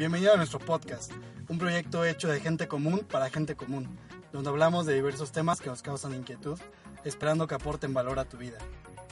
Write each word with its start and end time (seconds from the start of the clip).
Bienvenido 0.00 0.32
a 0.32 0.38
nuestro 0.38 0.58
podcast, 0.58 1.12
un 1.50 1.58
proyecto 1.58 2.06
hecho 2.06 2.28
de 2.28 2.40
gente 2.40 2.66
común 2.68 3.00
para 3.00 3.28
gente 3.28 3.54
común, 3.54 3.98
donde 4.32 4.48
hablamos 4.48 4.86
de 4.86 4.94
diversos 4.94 5.30
temas 5.30 5.60
que 5.60 5.68
nos 5.68 5.82
causan 5.82 6.14
inquietud, 6.14 6.58
esperando 7.04 7.46
que 7.46 7.54
aporten 7.54 7.92
valor 7.92 8.18
a 8.18 8.24
tu 8.24 8.38
vida. 8.38 8.56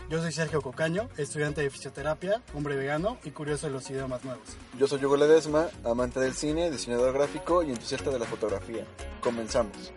Yo 0.09 0.23
soy 0.23 0.33
Sergio 0.33 0.63
Cocaño, 0.63 1.11
estudiante 1.19 1.61
de 1.61 1.69
fisioterapia, 1.69 2.43
hombre 2.55 2.75
vegano 2.75 3.19
y 3.23 3.33
curioso 3.33 3.67
de 3.67 3.75
los 3.75 3.91
idiomas 3.91 4.25
nuevos. 4.25 4.49
Yo 4.79 4.89
soy 4.89 5.05
Hugo 5.05 5.19
Ledesma, 5.19 5.69
amante 5.85 6.21
del 6.21 6.33
cine, 6.33 6.71
diseñador 6.71 7.13
gráfico 7.13 7.63
y 7.63 7.69
entusiasta 7.69 8.09
de 8.09 8.21
la 8.21 8.25
fotografía. 8.25 8.87
Comenzamos. 9.21 9.93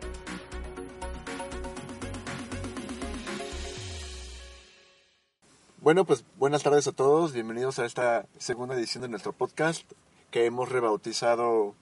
Bueno, 5.77 6.03
pues 6.03 6.26
buenas 6.37 6.63
tardes 6.63 6.85
a 6.87 6.91
todos, 6.91 7.31
bienvenidos 7.31 7.79
a 7.79 7.85
esta 7.85 8.26
segunda 8.37 8.76
edición 8.76 9.03
de 9.03 9.07
nuestro 9.07 9.31
podcast 9.31 9.89
que 10.31 10.45
hemos 10.45 10.70
rebautizado 10.70 11.76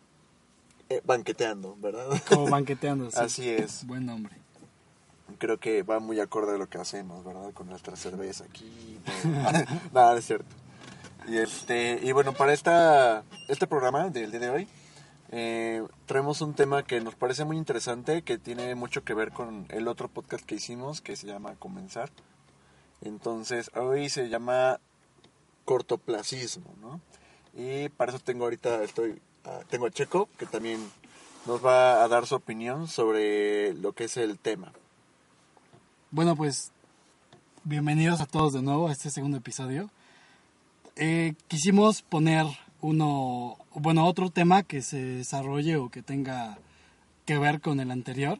eh, 0.89 1.01
Banqueteando, 1.05 1.77
¿verdad? 1.79 2.07
Como 2.27 2.49
banqueteando, 2.49 3.11
sí. 3.11 3.17
Así 3.19 3.49
es. 3.49 3.85
Buen 3.85 4.05
nombre. 4.07 4.35
Creo 5.37 5.59
que 5.59 5.83
va 5.83 5.99
muy 5.99 6.19
acorde 6.19 6.55
a 6.55 6.57
lo 6.57 6.67
que 6.67 6.79
hacemos, 6.79 7.23
¿verdad? 7.23 7.53
Con 7.53 7.69
nuestra 7.69 7.95
cerveza 7.95 8.45
aquí. 8.45 8.99
Nada, 9.93 10.17
es 10.17 10.25
cierto. 10.25 10.55
Y, 11.27 11.37
este, 11.37 11.99
y 12.01 12.11
bueno, 12.11 12.33
para 12.33 12.53
esta, 12.53 13.23
este 13.47 13.67
programa 13.67 14.09
del 14.09 14.31
día 14.31 14.39
de 14.39 14.49
hoy, 14.49 14.67
eh, 15.31 15.85
traemos 16.07 16.41
un 16.41 16.55
tema 16.55 16.83
que 16.83 16.99
nos 17.01 17.13
parece 17.13 17.45
muy 17.45 17.57
interesante, 17.57 18.23
que 18.23 18.39
tiene 18.39 18.73
mucho 18.73 19.03
que 19.03 19.13
ver 19.13 19.31
con 19.31 19.67
el 19.69 19.87
otro 19.87 20.07
podcast 20.07 20.43
que 20.43 20.55
hicimos, 20.55 21.01
que 21.01 21.15
se 21.15 21.27
llama 21.27 21.53
Comenzar. 21.59 22.09
Entonces, 23.01 23.69
hoy 23.75 24.09
se 24.09 24.27
llama 24.27 24.79
cortoplacismo, 25.65 26.73
¿no? 26.81 26.99
Y 27.53 27.89
para 27.89 28.11
eso 28.11 28.19
tengo 28.19 28.45
ahorita, 28.45 28.83
estoy, 28.83 29.21
ah, 29.45 29.61
tengo 29.69 29.85
a 29.85 29.91
Checo, 29.91 30.29
que 30.37 30.45
también 30.45 30.79
nos 31.45 31.65
va 31.65 32.03
a 32.03 32.07
dar 32.07 32.27
su 32.27 32.35
opinión 32.35 32.87
sobre 32.87 33.73
lo 33.73 33.93
que 33.93 34.05
es 34.05 34.17
el 34.17 34.37
tema. 34.37 34.71
Bueno, 36.11 36.35
pues 36.35 36.71
bienvenidos 37.63 38.21
a 38.21 38.25
todos 38.25 38.53
de 38.53 38.61
nuevo 38.61 38.87
a 38.87 38.91
este 38.91 39.09
segundo 39.09 39.37
episodio. 39.37 39.89
Eh, 40.95 41.33
quisimos 41.47 42.01
poner 42.01 42.45
uno, 42.81 43.57
bueno, 43.73 44.05
otro 44.05 44.29
tema 44.29 44.63
que 44.63 44.81
se 44.81 45.01
desarrolle 45.01 45.77
o 45.77 45.89
que 45.89 46.01
tenga 46.01 46.57
que 47.25 47.37
ver 47.37 47.61
con 47.61 47.79
el 47.79 47.91
anterior. 47.91 48.39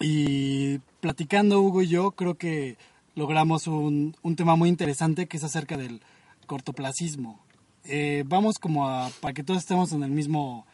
Y 0.00 0.78
platicando 1.00 1.60
Hugo 1.60 1.82
y 1.82 1.88
yo, 1.88 2.12
creo 2.12 2.36
que 2.36 2.78
logramos 3.14 3.66
un, 3.66 4.16
un 4.22 4.36
tema 4.36 4.56
muy 4.56 4.68
interesante 4.68 5.26
que 5.26 5.36
es 5.36 5.44
acerca 5.44 5.76
del 5.76 6.00
cortoplacismo. 6.46 7.38
Eh, 7.84 8.24
vamos 8.26 8.58
como 8.58 8.88
a, 8.88 9.10
para 9.20 9.34
que 9.34 9.42
todos 9.42 9.60
estemos 9.60 9.92
en 9.92 10.02
el 10.02 10.10
mismo, 10.10 10.66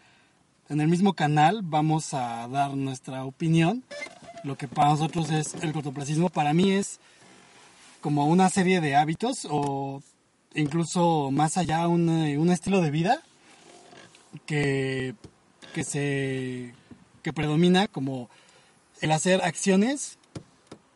en 0.68 0.80
el 0.80 0.88
mismo 0.88 1.14
canal, 1.14 1.60
vamos 1.62 2.14
a 2.14 2.48
dar 2.48 2.74
nuestra 2.74 3.24
opinión. 3.24 3.84
Lo 4.44 4.56
que 4.56 4.68
para 4.68 4.90
nosotros 4.90 5.30
es 5.30 5.54
el 5.62 5.72
cortoplacismo, 5.72 6.28
para 6.28 6.52
mí 6.52 6.70
es 6.72 7.00
como 8.00 8.26
una 8.26 8.48
serie 8.48 8.80
de 8.80 8.96
hábitos 8.96 9.46
o 9.50 10.02
incluso 10.54 11.30
más 11.30 11.56
allá 11.56 11.88
un, 11.88 12.08
un 12.08 12.50
estilo 12.50 12.80
de 12.80 12.90
vida 12.90 13.22
que, 14.46 15.14
que 15.74 15.84
se 15.84 16.74
que 17.22 17.32
predomina 17.32 17.88
como 17.88 18.30
el 19.00 19.10
hacer 19.10 19.42
acciones 19.42 20.18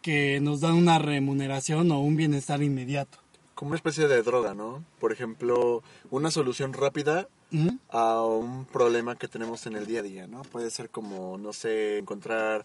que 0.02 0.40
nos 0.40 0.60
dan 0.60 0.74
una 0.74 0.98
remuneración 0.98 1.90
o 1.90 2.00
un 2.00 2.16
bienestar 2.16 2.62
inmediato. 2.62 3.18
Como 3.60 3.72
una 3.72 3.76
especie 3.76 4.08
de 4.08 4.22
droga, 4.22 4.54
¿no? 4.54 4.82
Por 4.98 5.12
ejemplo, 5.12 5.82
una 6.10 6.30
solución 6.30 6.72
rápida 6.72 7.28
¿Mm? 7.50 7.68
a 7.90 8.22
un 8.24 8.64
problema 8.64 9.16
que 9.16 9.28
tenemos 9.28 9.66
en 9.66 9.76
el 9.76 9.84
día 9.86 10.00
a 10.00 10.02
día, 10.02 10.26
¿no? 10.26 10.40
Puede 10.44 10.70
ser 10.70 10.88
como, 10.88 11.36
no 11.36 11.52
sé, 11.52 11.98
encontrar 11.98 12.64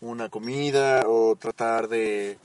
una 0.00 0.30
comida 0.30 1.04
o 1.06 1.36
tratar 1.36 1.86
de, 1.86 2.38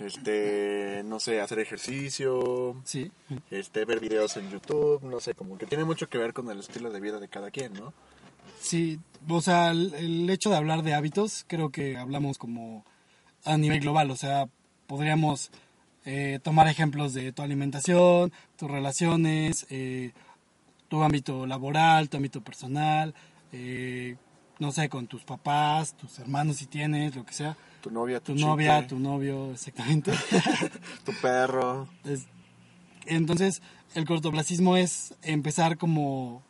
este, 0.00 1.00
no 1.06 1.18
sé, 1.18 1.40
hacer 1.40 1.60
ejercicio, 1.60 2.76
Sí. 2.84 3.10
este, 3.50 3.86
ver 3.86 4.00
videos 4.00 4.36
en 4.36 4.50
YouTube, 4.50 5.02
no 5.04 5.18
sé, 5.18 5.32
como 5.32 5.56
que 5.56 5.64
tiene 5.64 5.84
mucho 5.84 6.10
que 6.10 6.18
ver 6.18 6.34
con 6.34 6.50
el 6.50 6.58
estilo 6.60 6.90
de 6.90 7.00
vida 7.00 7.20
de 7.20 7.28
cada 7.28 7.50
quien, 7.50 7.72
¿no? 7.72 7.94
Sí, 8.60 9.00
o 9.26 9.40
sea, 9.40 9.70
el, 9.70 9.94
el 9.94 10.28
hecho 10.28 10.50
de 10.50 10.56
hablar 10.56 10.82
de 10.82 10.92
hábitos, 10.92 11.46
creo 11.48 11.70
que 11.70 11.96
hablamos 11.96 12.36
como 12.36 12.84
a 13.46 13.56
nivel 13.56 13.80
global, 13.80 14.10
o 14.10 14.16
sea, 14.16 14.46
podríamos 14.86 15.50
eh, 16.04 16.38
tomar 16.42 16.66
ejemplos 16.68 17.12
de 17.14 17.32
tu 17.32 17.42
alimentación, 17.42 18.32
tus 18.56 18.70
relaciones, 18.70 19.66
eh, 19.70 20.12
tu 20.88 21.02
ámbito 21.02 21.46
laboral, 21.46 22.08
tu 22.08 22.16
ámbito 22.16 22.40
personal, 22.42 23.14
eh, 23.52 24.16
no 24.58 24.72
sé, 24.72 24.88
con 24.88 25.06
tus 25.06 25.22
papás, 25.24 25.94
tus 25.96 26.18
hermanos 26.18 26.56
si 26.56 26.66
tienes, 26.66 27.14
lo 27.16 27.24
que 27.24 27.32
sea, 27.32 27.56
Tu 27.80 27.90
novia, 27.90 28.20
tu, 28.20 28.34
tu 28.34 28.40
novia, 28.40 28.86
tu 28.86 28.98
novio, 28.98 29.52
exactamente. 29.52 30.12
tu 31.04 31.12
perro. 31.22 31.88
Es- 32.04 32.26
entonces, 33.06 33.62
el 33.94 34.04
cortoplacismo 34.06 34.76
es 34.76 35.14
empezar 35.22 35.78
como... 35.78 36.42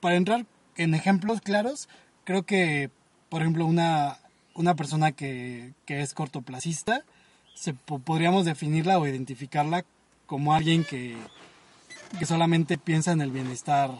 Para 0.00 0.14
entrar 0.16 0.46
en 0.76 0.94
ejemplos 0.94 1.40
claros, 1.40 1.88
creo 2.24 2.44
que, 2.44 2.90
por 3.28 3.42
ejemplo, 3.42 3.66
una, 3.66 4.18
una 4.54 4.76
persona 4.76 5.10
que, 5.12 5.74
que 5.86 6.00
es 6.02 6.14
cortoplacista, 6.14 7.04
se, 7.58 7.74
po- 7.74 7.98
podríamos 7.98 8.44
definirla 8.44 8.98
o 8.98 9.06
identificarla 9.06 9.84
como 10.26 10.54
alguien 10.54 10.84
que, 10.84 11.16
que 12.18 12.26
solamente 12.26 12.78
piensa 12.78 13.12
en 13.12 13.20
el 13.20 13.30
bienestar 13.30 13.90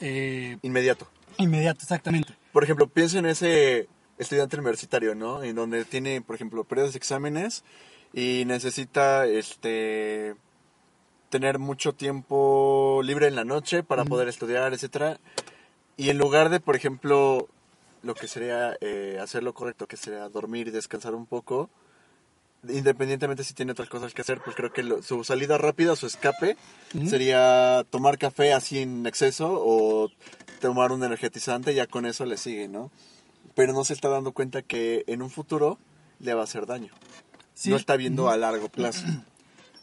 eh, 0.00 0.58
Inmediato. 0.62 1.06
inmediato, 1.38 1.80
exactamente. 1.82 2.34
Por 2.52 2.64
ejemplo, 2.64 2.88
piensa 2.88 3.18
en 3.18 3.26
ese 3.26 3.88
estudiante 4.18 4.56
universitario, 4.56 5.14
¿no? 5.14 5.42
En 5.42 5.54
donde 5.56 5.84
tiene, 5.84 6.20
por 6.20 6.34
ejemplo, 6.36 6.64
periodos 6.64 6.92
de 6.92 6.98
exámenes 6.98 7.64
y 8.12 8.44
necesita, 8.46 9.26
este, 9.26 10.34
tener 11.30 11.58
mucho 11.58 11.92
tiempo 11.94 13.00
libre 13.04 13.26
en 13.28 13.34
la 13.36 13.44
noche 13.44 13.82
para 13.82 14.04
poder 14.04 14.28
estudiar, 14.28 14.72
etcétera. 14.72 15.18
Y 15.96 16.10
en 16.10 16.18
lugar 16.18 16.48
de, 16.48 16.60
por 16.60 16.76
ejemplo, 16.76 17.48
lo 18.02 18.14
que 18.14 18.28
sería 18.28 18.76
eh, 18.80 19.18
hacer 19.20 19.42
lo 19.42 19.52
correcto, 19.54 19.86
que 19.86 19.96
sería 19.96 20.28
dormir 20.28 20.68
y 20.68 20.70
descansar 20.72 21.14
un 21.14 21.26
poco, 21.26 21.70
independientemente 22.68 23.44
si 23.44 23.54
tiene 23.54 23.72
otras 23.72 23.88
cosas 23.88 24.14
que 24.14 24.22
hacer, 24.22 24.40
pues 24.44 24.56
creo 24.56 24.72
que 24.72 24.82
lo- 24.82 25.02
su 25.02 25.24
salida 25.24 25.58
rápida, 25.58 25.96
su 25.96 26.06
escape, 26.06 26.56
sería 27.08 27.84
tomar 27.90 28.18
café 28.18 28.52
así 28.52 28.78
en 28.78 29.06
exceso 29.06 29.52
o 29.52 30.08
tomar 30.60 30.92
un 30.92 31.02
energetizante, 31.04 31.74
ya 31.74 31.86
con 31.86 32.06
eso 32.06 32.24
le 32.24 32.36
sigue, 32.36 32.68
¿no? 32.68 32.90
Pero 33.54 33.72
no 33.72 33.84
se 33.84 33.92
está 33.92 34.08
dando 34.08 34.32
cuenta 34.32 34.62
que 34.62 35.04
en 35.06 35.22
un 35.22 35.30
futuro 35.30 35.78
le 36.20 36.34
va 36.34 36.40
a 36.42 36.44
hacer 36.44 36.66
daño. 36.66 36.92
Sí. 37.54 37.70
No 37.70 37.76
está 37.76 37.96
viendo 37.96 38.28
a 38.30 38.36
largo 38.36 38.68
plazo. 38.68 39.04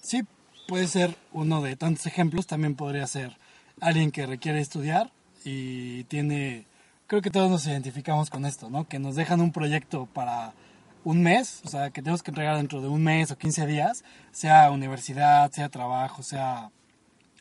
Sí, 0.03 0.23
puede 0.67 0.87
ser 0.87 1.15
uno 1.31 1.61
de 1.61 1.75
tantos 1.75 2.07
ejemplos. 2.07 2.47
También 2.47 2.73
podría 2.75 3.05
ser 3.05 3.37
alguien 3.81 4.09
que 4.09 4.25
requiere 4.25 4.59
estudiar 4.59 5.11
y 5.45 6.05
tiene, 6.05 6.65
creo 7.05 7.21
que 7.21 7.29
todos 7.29 7.51
nos 7.51 7.67
identificamos 7.67 8.31
con 8.31 8.45
esto, 8.47 8.67
¿no? 8.71 8.87
Que 8.87 8.97
nos 8.97 9.15
dejan 9.15 9.41
un 9.41 9.51
proyecto 9.51 10.07
para 10.11 10.53
un 11.03 11.23
mes, 11.23 11.61
o 11.65 11.69
sea, 11.69 11.89
que 11.89 12.01
tenemos 12.01 12.23
que 12.23 12.31
entregar 12.31 12.57
dentro 12.57 12.81
de 12.81 12.87
un 12.87 13.03
mes 13.03 13.31
o 13.31 13.37
15 13.37 13.65
días, 13.65 14.03
sea 14.31 14.71
universidad, 14.71 15.51
sea 15.51 15.69
trabajo, 15.69 16.23
sea 16.23 16.71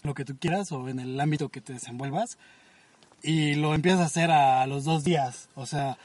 lo 0.02 0.14
que 0.14 0.24
tú 0.24 0.36
quieras 0.38 0.72
o 0.72 0.88
en 0.88 0.98
el 0.98 1.20
ámbito 1.20 1.48
que 1.50 1.60
te 1.60 1.74
desenvuelvas. 1.74 2.38
Y 3.22 3.54
lo 3.56 3.74
empiezas 3.74 4.00
a 4.00 4.04
hacer 4.04 4.30
a 4.30 4.66
los 4.66 4.84
dos 4.84 5.04
días, 5.04 5.50
o 5.54 5.66
sea, 5.66 5.98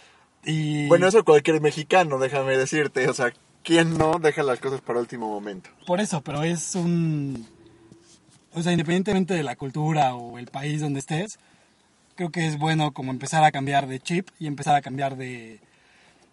y... 0.46 0.88
Bueno, 0.88 1.08
eso 1.08 1.26
cualquier 1.26 1.60
mexicano, 1.60 2.20
déjame 2.20 2.58
decirte. 2.58 3.10
O 3.10 3.14
sea, 3.14 3.34
¿quién 3.64 3.98
no 3.98 4.20
deja 4.20 4.44
las 4.44 4.60
cosas 4.60 4.82
para 4.82 5.00
último 5.00 5.28
momento? 5.28 5.70
Por 5.86 6.00
eso, 6.00 6.22
pero 6.22 6.44
es 6.44 6.76
un... 6.76 7.48
O 8.54 8.62
sea, 8.62 8.72
independientemente 8.72 9.34
de 9.34 9.44
la 9.44 9.56
cultura 9.56 10.16
o 10.16 10.38
el 10.38 10.48
país 10.48 10.80
donde 10.80 11.00
estés, 11.00 11.40
creo 12.16 12.32
que 12.32 12.48
es 12.48 12.58
bueno 12.58 12.94
como 12.94 13.12
empezar 13.12 13.44
a 13.44 13.52
cambiar 13.52 13.88
de 13.88 14.00
chip 14.00 14.30
y 14.40 14.48
empezar 14.48 14.76
a 14.76 14.82
cambiar 14.82 15.18
de, 15.18 15.60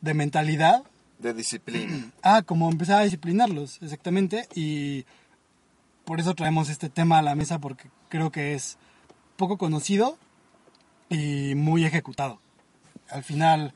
de 0.03 0.15
mentalidad. 0.15 0.85
De 1.23 1.33
disciplina. 1.35 2.11
Ah, 2.23 2.43
como 2.43 2.71
empezar 2.71 3.01
a 3.01 3.05
disciplinarlos, 3.05 3.81
exactamente. 3.83 4.47
Y 4.55 5.05
por 6.05 6.21
eso 6.21 6.35
traemos 6.35 6.69
este 6.69 6.89
tema 6.89 7.19
a 7.19 7.23
la 7.23 7.35
mesa 7.35 7.59
porque 7.59 7.89
creo 8.09 8.31
que 8.31 8.55
es 8.55 8.77
poco 9.37 9.57
conocido 9.57 10.19
y 11.09 11.55
muy 11.55 11.85
ejecutado. 11.85 12.41
Al 13.09 13.23
final 13.23 13.75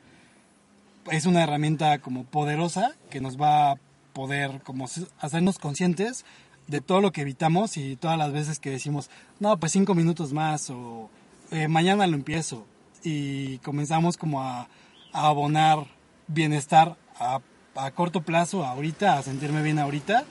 es 1.10 1.26
una 1.26 1.42
herramienta 1.42 1.98
como 1.98 2.24
poderosa 2.24 2.92
que 3.10 3.20
nos 3.20 3.40
va 3.40 3.72
a 3.72 3.76
poder 4.12 4.62
como 4.62 4.86
hacernos 5.20 5.58
conscientes 5.58 6.24
de 6.66 6.80
todo 6.80 7.00
lo 7.00 7.12
que 7.12 7.20
evitamos 7.20 7.76
y 7.76 7.96
todas 7.96 8.18
las 8.18 8.32
veces 8.32 8.58
que 8.58 8.70
decimos, 8.70 9.10
no, 9.38 9.56
pues 9.58 9.72
cinco 9.72 9.94
minutos 9.94 10.32
más 10.32 10.70
o 10.70 11.10
eh, 11.52 11.68
mañana 11.68 12.06
lo 12.06 12.16
empiezo 12.16 12.66
y 13.04 13.58
comenzamos 13.58 14.16
como 14.16 14.42
a, 14.42 14.68
abonar 15.12 15.86
bienestar 16.26 16.96
a, 17.18 17.40
a, 17.74 17.90
corto 17.92 18.22
plazo, 18.22 18.64
ahorita, 18.64 19.18
a 19.18 19.22
sentirme 19.22 19.62
bien 19.62 19.78
ahorita, 19.78 20.24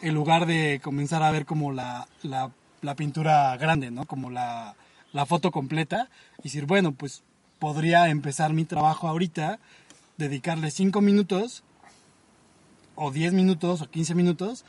en 0.00 0.14
lugar 0.14 0.46
de 0.46 0.80
comenzar 0.82 1.22
a 1.22 1.30
ver 1.30 1.46
como 1.46 1.72
la, 1.72 2.08
la, 2.22 2.50
la 2.82 2.94
pintura 2.94 3.56
grande, 3.56 3.90
¿no? 3.90 4.06
Como 4.06 4.30
la, 4.30 4.74
la 5.12 5.26
foto 5.26 5.50
completa 5.50 6.08
y 6.38 6.44
decir, 6.44 6.66
bueno, 6.66 6.92
pues 6.92 7.22
podría 7.58 8.08
empezar 8.08 8.52
mi 8.52 8.64
trabajo 8.64 9.08
ahorita, 9.08 9.58
dedicarle 10.16 10.70
cinco 10.70 11.00
minutos 11.00 11.62
o 12.94 13.10
10 13.10 13.32
minutos 13.32 13.80
o 13.82 13.90
15 13.90 14.14
minutos 14.14 14.64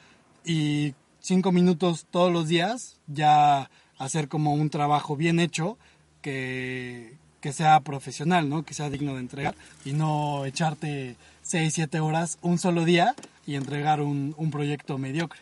y 0.46 0.94
5 1.20 1.52
minutos 1.52 2.08
todos 2.10 2.32
los 2.32 2.48
días 2.48 3.00
ya 3.08 3.70
hacer 3.98 4.28
como 4.28 4.54
un 4.54 4.70
trabajo 4.70 5.16
bien 5.16 5.40
hecho 5.40 5.78
que, 6.22 7.18
que 7.42 7.52
sea 7.54 7.80
profesional, 7.82 8.48
¿no? 8.48 8.64
Que 8.64 8.74
sea 8.74 8.90
digno 8.90 9.16
de 9.16 9.20
entregar 9.20 9.56
y 9.84 9.94
no 9.94 10.46
echarte 10.46 11.16
6, 11.44 11.74
7 11.74 12.00
horas 12.00 12.38
un 12.42 12.58
solo 12.58 12.86
día 12.86 13.16
y 13.46 13.56
entregar 13.56 14.00
un, 14.02 14.34
proyecto 14.52 14.98
mediocre. 14.98 15.42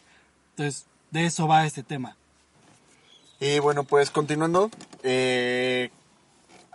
Entonces, 0.52 0.86
de 1.12 1.26
eso 1.26 1.48
va 1.48 1.66
este 1.66 1.84
tema. 1.84 2.16
Y 3.40 3.60
bueno, 3.60 3.84
pues 3.84 4.12
continuando, 4.12 4.72
eh, 5.04 5.92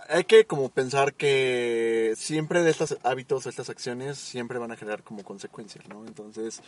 hay 0.08 0.24
que 0.24 0.46
como 0.46 0.68
pensar 0.68 1.14
que 1.14 2.14
siempre 2.16 2.62
de 2.62 2.70
estos 2.70 2.96
hábitos, 3.02 3.46
estas 3.46 3.68
acciones, 3.68 4.18
siempre 4.18 4.58
van 4.58 4.72
a 4.72 4.76
generar 4.76 5.02
como 5.02 5.22
consecuencias, 5.22 5.86
¿no? 5.88 6.06
Entonces, 6.06 6.62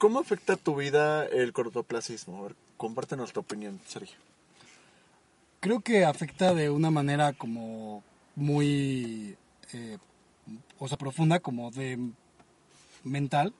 ¿Cómo 0.00 0.18
afecta 0.18 0.56
tu 0.56 0.76
vida 0.76 1.26
el 1.26 1.52
cortoplacismo? 1.52 2.38
A 2.38 2.42
ver, 2.44 2.56
compártenos 2.78 3.34
tu 3.34 3.40
opinión, 3.40 3.78
Sergio. 3.86 4.16
Creo 5.60 5.80
que 5.80 6.04
afecta 6.04 6.54
de 6.54 6.70
una 6.70 6.90
manera 6.90 7.32
como 7.32 8.02
muy, 8.34 9.36
eh, 9.72 9.98
o 10.78 10.88
sea, 10.88 10.96
profunda, 10.96 11.40
como 11.40 11.70
de 11.70 11.98
mental. 13.04 13.52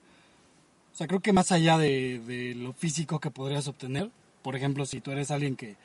O 0.93 0.97
sea, 0.97 1.07
creo 1.07 1.19
que 1.21 1.33
más 1.33 1.51
allá 1.51 1.77
de, 1.77 2.53
lo 2.57 2.73
físico 2.73 3.19
que 3.19 3.31
podrías 3.31 3.67
obtener, 3.67 4.09
por 4.41 4.55
ejemplo, 4.55 4.85
si 4.85 4.99
tú 5.01 5.11
eres 5.11 5.31
alguien 5.31 5.55
que, 5.55 5.75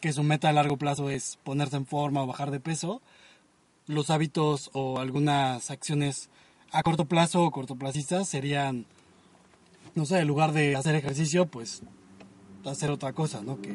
que 0.00 0.12
su 0.12 0.22
meta 0.22 0.48
a 0.48 0.52
largo 0.52 0.76
plazo 0.76 1.10
es 1.10 1.38
ponerse 1.42 1.76
en 1.76 1.86
forma 1.86 2.22
o 2.22 2.26
bajar 2.26 2.50
de 2.50 2.60
peso, 2.60 3.02
los 3.86 4.10
hábitos 4.10 4.70
o 4.74 5.00
algunas 5.00 5.70
acciones 5.70 6.30
a 6.70 6.82
corto 6.82 7.06
plazo 7.06 7.42
o 7.42 7.50
cortoplacistas 7.50 8.28
serían 8.28 8.86
no 9.94 10.06
sé, 10.06 10.20
en 10.20 10.28
lugar 10.28 10.52
de 10.52 10.76
hacer 10.76 10.94
ejercicio, 10.94 11.46
pues 11.46 11.82
hacer 12.64 12.90
otra 12.90 13.12
cosa, 13.12 13.42
¿no? 13.42 13.60
Que, 13.60 13.74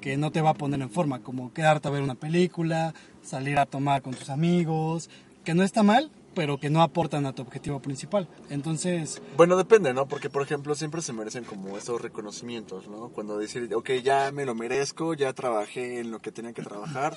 que 0.00 0.16
no 0.16 0.30
te 0.30 0.40
va 0.40 0.50
a 0.50 0.54
poner 0.54 0.80
en 0.80 0.90
forma, 0.90 1.22
como 1.22 1.52
quedarte 1.52 1.88
a 1.88 1.90
ver 1.90 2.02
una 2.02 2.14
película, 2.14 2.94
salir 3.22 3.58
a 3.58 3.66
tomar 3.66 4.02
con 4.02 4.14
tus 4.14 4.30
amigos, 4.30 5.10
que 5.44 5.54
no 5.54 5.62
está 5.62 5.82
mal, 5.82 6.10
pero 6.34 6.58
que 6.58 6.70
no 6.70 6.82
aportan 6.82 7.26
a 7.26 7.34
tu 7.34 7.42
objetivo 7.42 7.80
principal. 7.80 8.28
Entonces... 8.50 9.20
Bueno, 9.36 9.56
depende, 9.56 9.92
¿no? 9.92 10.06
Porque, 10.06 10.30
por 10.30 10.42
ejemplo, 10.42 10.74
siempre 10.74 11.02
se 11.02 11.12
merecen 11.12 11.44
como 11.44 11.76
esos 11.76 12.00
reconocimientos, 12.00 12.88
¿no? 12.88 13.08
Cuando 13.08 13.38
decir, 13.38 13.72
ok, 13.74 13.90
ya 14.02 14.30
me 14.32 14.44
lo 14.44 14.54
merezco, 14.54 15.14
ya 15.14 15.32
trabajé 15.32 16.00
en 16.00 16.10
lo 16.10 16.20
que 16.20 16.32
tenía 16.32 16.52
que 16.52 16.62
trabajar, 16.62 17.16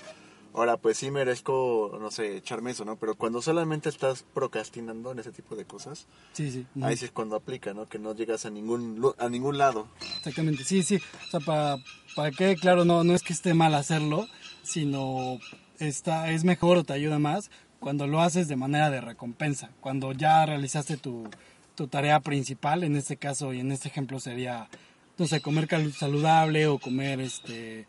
Ahora, 0.53 0.77
pues 0.77 0.97
sí 0.97 1.09
merezco, 1.09 1.97
no 2.00 2.11
sé, 2.11 2.38
echarme 2.38 2.71
eso, 2.71 2.85
¿no? 2.85 2.95
Pero 2.97 3.15
cuando 3.15 3.41
solamente 3.41 3.89
estás 3.89 4.23
procrastinando 4.33 5.11
en 5.11 5.19
ese 5.19 5.31
tipo 5.31 5.55
de 5.55 5.65
cosas, 5.65 6.05
sí, 6.33 6.51
sí. 6.51 6.67
ahí 6.81 6.95
sí 6.95 7.05
es 7.05 7.11
cuando 7.11 7.35
aplica, 7.35 7.73
¿no? 7.73 7.89
Que 7.89 7.97
no 7.97 8.13
llegas 8.13 8.45
a 8.45 8.51
ningún, 8.51 9.13
a 9.17 9.29
ningún 9.29 9.57
lado. 9.57 9.88
Exactamente, 10.17 10.63
sí, 10.63 10.83
sí. 10.83 10.97
O 10.97 11.31
sea, 11.31 11.39
para, 11.39 11.77
para 12.15 12.31
que, 12.31 12.55
claro, 12.55 12.85
no, 12.85 13.03
no 13.03 13.15
es 13.15 13.23
que 13.23 13.33
esté 13.33 13.55
mal 13.55 13.73
hacerlo, 13.73 14.27
sino 14.61 15.39
está, 15.79 16.29
es 16.29 16.44
mejor 16.44 16.77
o 16.77 16.83
te 16.83 16.94
ayuda 16.94 17.17
más 17.17 17.50
cuando 17.79 18.05
lo 18.05 18.21
haces 18.21 18.47
de 18.47 18.55
manera 18.55 18.91
de 18.91 19.01
recompensa. 19.01 19.71
Cuando 19.81 20.13
ya 20.13 20.45
realizaste 20.45 20.97
tu, 20.97 21.27
tu 21.75 21.88
tarea 21.88 22.19
principal, 22.19 22.83
en 22.83 22.95
este 22.95 23.17
caso 23.17 23.53
y 23.53 23.59
en 23.59 23.71
este 23.71 23.89
ejemplo 23.89 24.19
sería, 24.19 24.69
no 25.17 25.25
sé, 25.25 25.41
comer 25.41 25.67
saludable 25.94 26.67
o 26.67 26.77
comer 26.77 27.19
este 27.19 27.88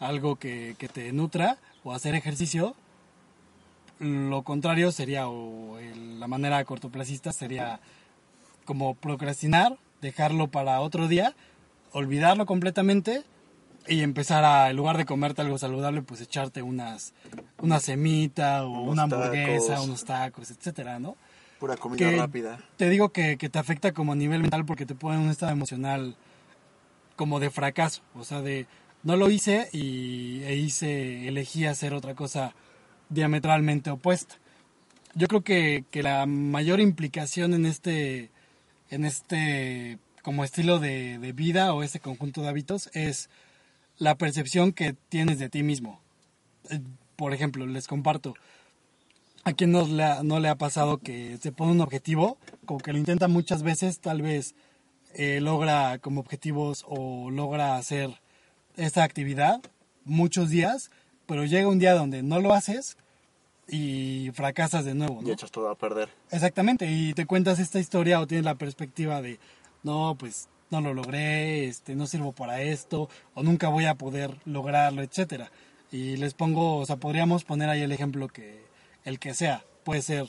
algo 0.00 0.36
que, 0.36 0.76
que 0.78 0.88
te 0.88 1.12
nutra 1.12 1.58
o 1.84 1.92
hacer 1.92 2.14
ejercicio, 2.14 2.74
lo 4.00 4.42
contrario 4.42 4.90
sería, 4.90 5.28
o 5.28 5.78
la 6.18 6.26
manera 6.26 6.64
cortoplacista 6.64 7.32
sería 7.32 7.78
como 8.64 8.94
procrastinar, 8.94 9.78
dejarlo 10.00 10.48
para 10.48 10.80
otro 10.80 11.06
día, 11.06 11.34
olvidarlo 11.92 12.46
completamente 12.46 13.22
y 13.86 14.00
empezar 14.00 14.44
a, 14.44 14.70
en 14.70 14.76
lugar 14.76 14.96
de 14.96 15.04
comerte 15.04 15.42
algo 15.42 15.58
saludable, 15.58 16.02
pues 16.02 16.20
echarte 16.20 16.62
unas, 16.62 17.12
una 17.58 17.78
semita 17.80 18.64
o 18.64 18.82
una 18.82 19.02
hamburguesa, 19.02 19.80
unos 19.82 20.04
tacos, 20.04 20.50
etcétera, 20.50 20.98
¿no? 20.98 21.16
Pura 21.60 21.76
comida 21.76 22.10
rápida. 22.10 22.58
Te 22.76 22.88
digo 22.88 23.10
que, 23.10 23.36
que, 23.36 23.48
te 23.48 23.58
afecta 23.58 23.92
como 23.92 24.12
a 24.12 24.16
nivel 24.16 24.40
mental 24.40 24.64
porque 24.64 24.86
te 24.86 24.94
pone 24.94 25.16
en 25.16 25.22
un 25.22 25.30
estado 25.30 25.52
emocional 25.52 26.16
como 27.16 27.38
de 27.38 27.50
fracaso, 27.50 28.02
o 28.14 28.24
sea, 28.24 28.40
de 28.40 28.66
no 29.04 29.16
lo 29.16 29.30
hice 29.30 29.68
y 29.72 30.42
e 30.44 30.56
hice, 30.56 31.28
elegí 31.28 31.66
hacer 31.66 31.94
otra 31.94 32.14
cosa 32.14 32.54
diametralmente 33.10 33.90
opuesta. 33.90 34.36
Yo 35.14 35.28
creo 35.28 35.42
que, 35.42 35.84
la 35.92 36.26
mayor 36.26 36.80
implicación 36.80 37.54
en 37.54 37.66
este, 37.66 38.30
en 38.90 39.04
este 39.04 39.98
como 40.22 40.42
estilo 40.42 40.80
de, 40.80 41.32
vida 41.34 41.74
o 41.74 41.82
este 41.82 42.00
conjunto 42.00 42.42
de 42.42 42.48
hábitos 42.48 42.88
es 42.94 43.28
la 43.98 44.16
percepción 44.16 44.72
que 44.72 44.94
tienes 45.10 45.38
de 45.38 45.50
ti 45.50 45.62
mismo. 45.62 46.00
Eh, 46.70 46.80
por 47.16 47.34
ejemplo, 47.34 47.66
les 47.66 47.86
comparto, 47.86 48.34
a 49.44 49.52
quien 49.52 49.70
no 49.70 49.86
le, 49.86 50.02
ha, 50.02 50.22
no 50.22 50.40
le 50.40 50.48
ha 50.48 50.56
pasado 50.56 50.98
que 50.98 51.36
se 51.42 51.52
pone 51.52 51.72
un 51.72 51.82
objetivo, 51.82 52.38
como 52.64 52.80
que 52.80 52.92
lo 52.92 52.98
intenta 52.98 53.28
muchas 53.28 53.62
veces, 53.62 54.00
tal 54.00 54.22
vez 54.22 54.54
eh, 55.12 55.40
logra 55.40 55.98
como 55.98 56.20
objetivos 56.20 56.84
o 56.88 57.30
logra 57.30 57.76
hacer 57.76 58.23
esta 58.76 59.04
actividad 59.04 59.60
muchos 60.04 60.50
días, 60.50 60.90
pero 61.26 61.44
llega 61.44 61.68
un 61.68 61.78
día 61.78 61.94
donde 61.94 62.22
no 62.22 62.40
lo 62.40 62.52
haces 62.52 62.96
y 63.68 64.30
fracasas 64.34 64.84
de 64.84 64.94
nuevo. 64.94 65.20
Y 65.24 65.30
echas 65.30 65.50
todo 65.50 65.70
a 65.70 65.74
perder. 65.74 66.08
Exactamente, 66.30 66.86
y 66.90 67.14
te 67.14 67.26
cuentas 67.26 67.58
esta 67.58 67.78
historia 67.78 68.20
o 68.20 68.26
tienes 68.26 68.44
la 68.44 68.56
perspectiva 68.56 69.22
de, 69.22 69.38
no, 69.82 70.16
pues 70.18 70.48
no 70.70 70.80
lo 70.80 70.94
logré, 70.94 71.66
este, 71.66 71.94
no 71.94 72.06
sirvo 72.06 72.32
para 72.32 72.60
esto, 72.60 73.08
o 73.34 73.42
nunca 73.42 73.68
voy 73.68 73.86
a 73.86 73.94
poder 73.94 74.36
lograrlo, 74.44 75.02
etcétera. 75.02 75.50
Y 75.90 76.16
les 76.16 76.34
pongo, 76.34 76.78
o 76.78 76.86
sea, 76.86 76.96
podríamos 76.96 77.44
poner 77.44 77.68
ahí 77.68 77.82
el 77.82 77.92
ejemplo 77.92 78.28
que, 78.28 78.64
el 79.04 79.18
que 79.18 79.34
sea, 79.34 79.64
puede 79.84 80.02
ser 80.02 80.26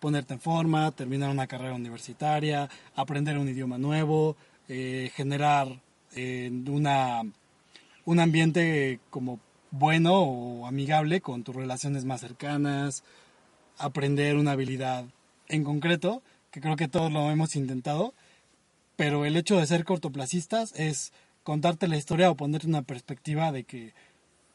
ponerte 0.00 0.34
en 0.34 0.40
forma, 0.40 0.90
terminar 0.90 1.30
una 1.30 1.46
carrera 1.46 1.74
universitaria, 1.74 2.68
aprender 2.94 3.38
un 3.38 3.48
idioma 3.48 3.78
nuevo, 3.78 4.36
eh, 4.68 5.10
generar 5.14 5.80
eh, 6.14 6.50
una 6.66 7.22
un 8.04 8.20
ambiente 8.20 9.00
como 9.10 9.40
bueno 9.70 10.22
o 10.22 10.66
amigable 10.66 11.20
con 11.20 11.42
tus 11.42 11.54
relaciones 11.54 12.04
más 12.04 12.20
cercanas, 12.20 13.02
aprender 13.78 14.36
una 14.36 14.52
habilidad 14.52 15.04
en 15.48 15.64
concreto, 15.64 16.22
que 16.50 16.60
creo 16.60 16.76
que 16.76 16.88
todos 16.88 17.12
lo 17.12 17.30
hemos 17.30 17.56
intentado, 17.56 18.14
pero 18.96 19.24
el 19.24 19.36
hecho 19.36 19.56
de 19.56 19.66
ser 19.66 19.84
cortoplacistas 19.84 20.72
es 20.76 21.12
contarte 21.42 21.88
la 21.88 21.96
historia 21.96 22.30
o 22.30 22.36
ponerte 22.36 22.66
una 22.66 22.82
perspectiva 22.82 23.52
de 23.52 23.64
que 23.64 23.92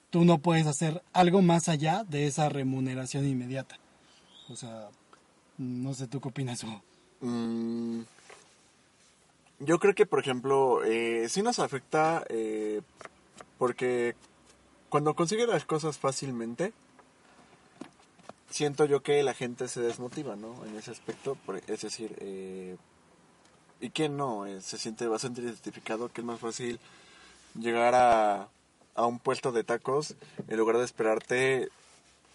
tú 0.10 0.26
no 0.26 0.40
puedes 0.40 0.66
hacer 0.66 1.04
algo 1.14 1.42
más 1.42 1.70
allá 1.70 2.04
de 2.04 2.26
esa 2.26 2.50
remuneración 2.50 3.28
inmediata. 3.28 3.78
O 4.50 4.56
sea, 4.56 4.90
no 5.58 5.94
sé, 5.94 6.08
¿tú 6.08 6.20
qué 6.22 6.30
opinas? 6.30 6.66
Mm, 7.20 8.02
yo 9.60 9.80
creo 9.80 9.94
que, 9.94 10.06
por 10.06 10.20
ejemplo, 10.20 10.84
eh, 10.84 11.28
sí 11.30 11.42
nos 11.42 11.60
afecta 11.60 12.24
eh, 12.30 12.82
porque 13.60 14.16
cuando 14.88 15.14
consigue 15.14 15.46
las 15.46 15.66
cosas 15.66 16.00
fácilmente, 16.00 16.74
siento 18.50 18.86
yo 18.86 19.04
que 19.04 19.22
la 19.22 19.36
gente 19.36 19.68
se 19.68 19.82
desmotiva, 19.82 20.36
¿no? 20.36 20.66
En 20.66 20.76
ese 20.76 20.90
aspecto, 20.90 21.38
es 21.68 21.82
decir, 21.82 22.16
eh, 22.20 22.78
¿y 23.80 23.90
quién 23.92 24.18
no? 24.18 24.48
Eh, 24.48 24.62
se 24.62 24.80
siente 24.80 25.06
bastante 25.08 25.42
identificado 25.42 26.10
que 26.12 26.22
es 26.22 26.26
más 26.26 26.40
fácil 26.40 26.80
llegar 27.60 27.94
a, 27.94 28.48
a 28.96 29.06
un 29.06 29.20
puesto 29.20 29.52
de 29.52 29.64
tacos 29.64 30.16
en 30.48 30.58
lugar 30.58 30.78
de 30.78 30.86
esperarte 30.86 31.70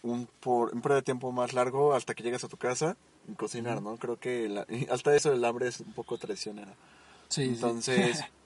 un, 0.03 0.29
por, 0.41 0.75
un 0.75 0.83
periodo 0.83 1.01
de 1.01 1.05
tiempo 1.05 1.33
más 1.33 1.55
largo 1.55 1.95
hasta 1.95 2.15
que 2.15 2.23
llegas 2.23 2.45
a 2.45 2.49
tu 2.49 2.59
casa 2.59 2.97
y 3.27 3.33
cocinar, 3.33 3.81
¿no? 3.81 3.97
Creo 3.97 4.21
que 4.21 4.87
hasta 4.91 5.17
eso 5.17 5.33
el 5.33 5.45
hambre 5.45 5.69
es 5.69 5.81
un 5.81 5.95
poco 5.95 6.19
traicionera. 6.19 6.75
Sí, 7.29 7.45
Entonces... 7.45 8.21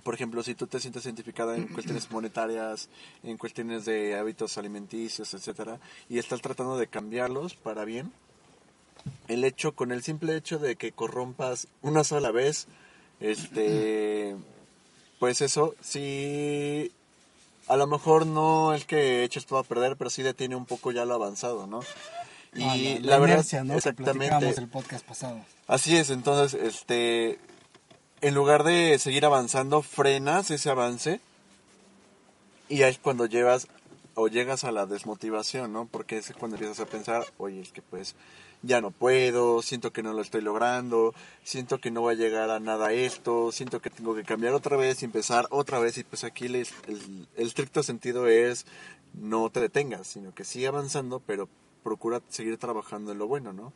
por 0.00 0.14
ejemplo, 0.14 0.42
si 0.42 0.54
tú 0.54 0.66
te 0.66 0.80
sientes 0.80 1.04
identificada 1.04 1.56
en 1.56 1.68
cuestiones 1.68 2.10
monetarias, 2.10 2.88
en 3.22 3.36
cuestiones 3.36 3.84
de 3.84 4.16
hábitos 4.16 4.58
alimenticios, 4.58 5.32
etcétera, 5.34 5.78
y 6.08 6.18
estás 6.18 6.40
tratando 6.40 6.76
de 6.76 6.86
cambiarlos 6.86 7.54
para 7.54 7.84
bien, 7.84 8.12
el 9.28 9.44
hecho, 9.44 9.72
con 9.72 9.92
el 9.92 10.02
simple 10.02 10.36
hecho 10.36 10.58
de 10.58 10.76
que 10.76 10.92
corrompas 10.92 11.68
una 11.82 12.04
sola 12.04 12.30
vez, 12.30 12.66
este, 13.20 14.36
pues 15.18 15.40
eso, 15.40 15.74
sí, 15.80 16.92
a 17.68 17.76
lo 17.76 17.86
mejor 17.86 18.26
no 18.26 18.74
es 18.74 18.84
que 18.84 19.24
eches 19.24 19.46
todo 19.46 19.58
a 19.58 19.64
perder, 19.64 19.96
pero 19.96 20.10
sí 20.10 20.22
detiene 20.22 20.56
un 20.56 20.66
poco 20.66 20.92
ya 20.92 21.04
lo 21.04 21.14
avanzado, 21.14 21.66
¿no? 21.66 21.80
Y 22.52 22.64
ah, 22.64 22.98
la, 23.02 23.18
verdad, 23.18 23.44
¿no? 23.64 23.74
exactamente. 23.74 24.48
el 24.48 24.68
podcast 24.68 25.06
pasado. 25.06 25.40
Así 25.68 25.96
es, 25.96 26.10
entonces, 26.10 26.60
este, 26.60 27.38
en 28.20 28.34
lugar 28.34 28.64
de 28.64 28.98
seguir 28.98 29.24
avanzando, 29.24 29.82
frenas 29.82 30.50
ese 30.50 30.70
avance 30.70 31.20
y 32.68 32.82
ahí 32.82 32.92
es 32.92 32.98
cuando 32.98 33.26
llevas 33.26 33.68
o 34.14 34.28
llegas 34.28 34.64
a 34.64 34.72
la 34.72 34.86
desmotivación, 34.86 35.72
¿no? 35.72 35.86
Porque 35.86 36.18
es 36.18 36.32
cuando 36.38 36.56
empiezas 36.56 36.80
a 36.80 36.86
pensar, 36.86 37.24
oye, 37.38 37.60
es 37.60 37.72
que 37.72 37.82
pues 37.82 38.14
ya 38.62 38.80
no 38.80 38.90
puedo, 38.90 39.62
siento 39.62 39.92
que 39.92 40.02
no 40.02 40.12
lo 40.12 40.20
estoy 40.20 40.42
logrando, 40.42 41.14
siento 41.42 41.78
que 41.78 41.90
no 41.90 42.02
va 42.02 42.12
a 42.12 42.14
llegar 42.14 42.50
a 42.50 42.60
nada 42.60 42.92
esto, 42.92 43.52
siento 43.52 43.80
que 43.80 43.90
tengo 43.90 44.14
que 44.14 44.24
cambiar 44.24 44.54
otra 44.54 44.76
vez 44.76 45.02
y 45.02 45.06
empezar 45.06 45.46
otra 45.50 45.78
vez 45.78 45.96
y 45.98 46.04
pues 46.04 46.24
aquí 46.24 46.46
el, 46.46 46.56
el, 46.56 47.26
estricto 47.36 47.82
sentido 47.82 48.28
es 48.28 48.66
no 49.14 49.48
te 49.50 49.60
detengas, 49.60 50.06
sino 50.06 50.34
que 50.34 50.44
sigue 50.44 50.66
avanzando, 50.66 51.20
pero 51.26 51.48
procura 51.82 52.20
seguir 52.28 52.56
trabajando 52.58 53.12
en 53.12 53.18
lo 53.18 53.26
bueno, 53.26 53.52
¿no? 53.52 53.72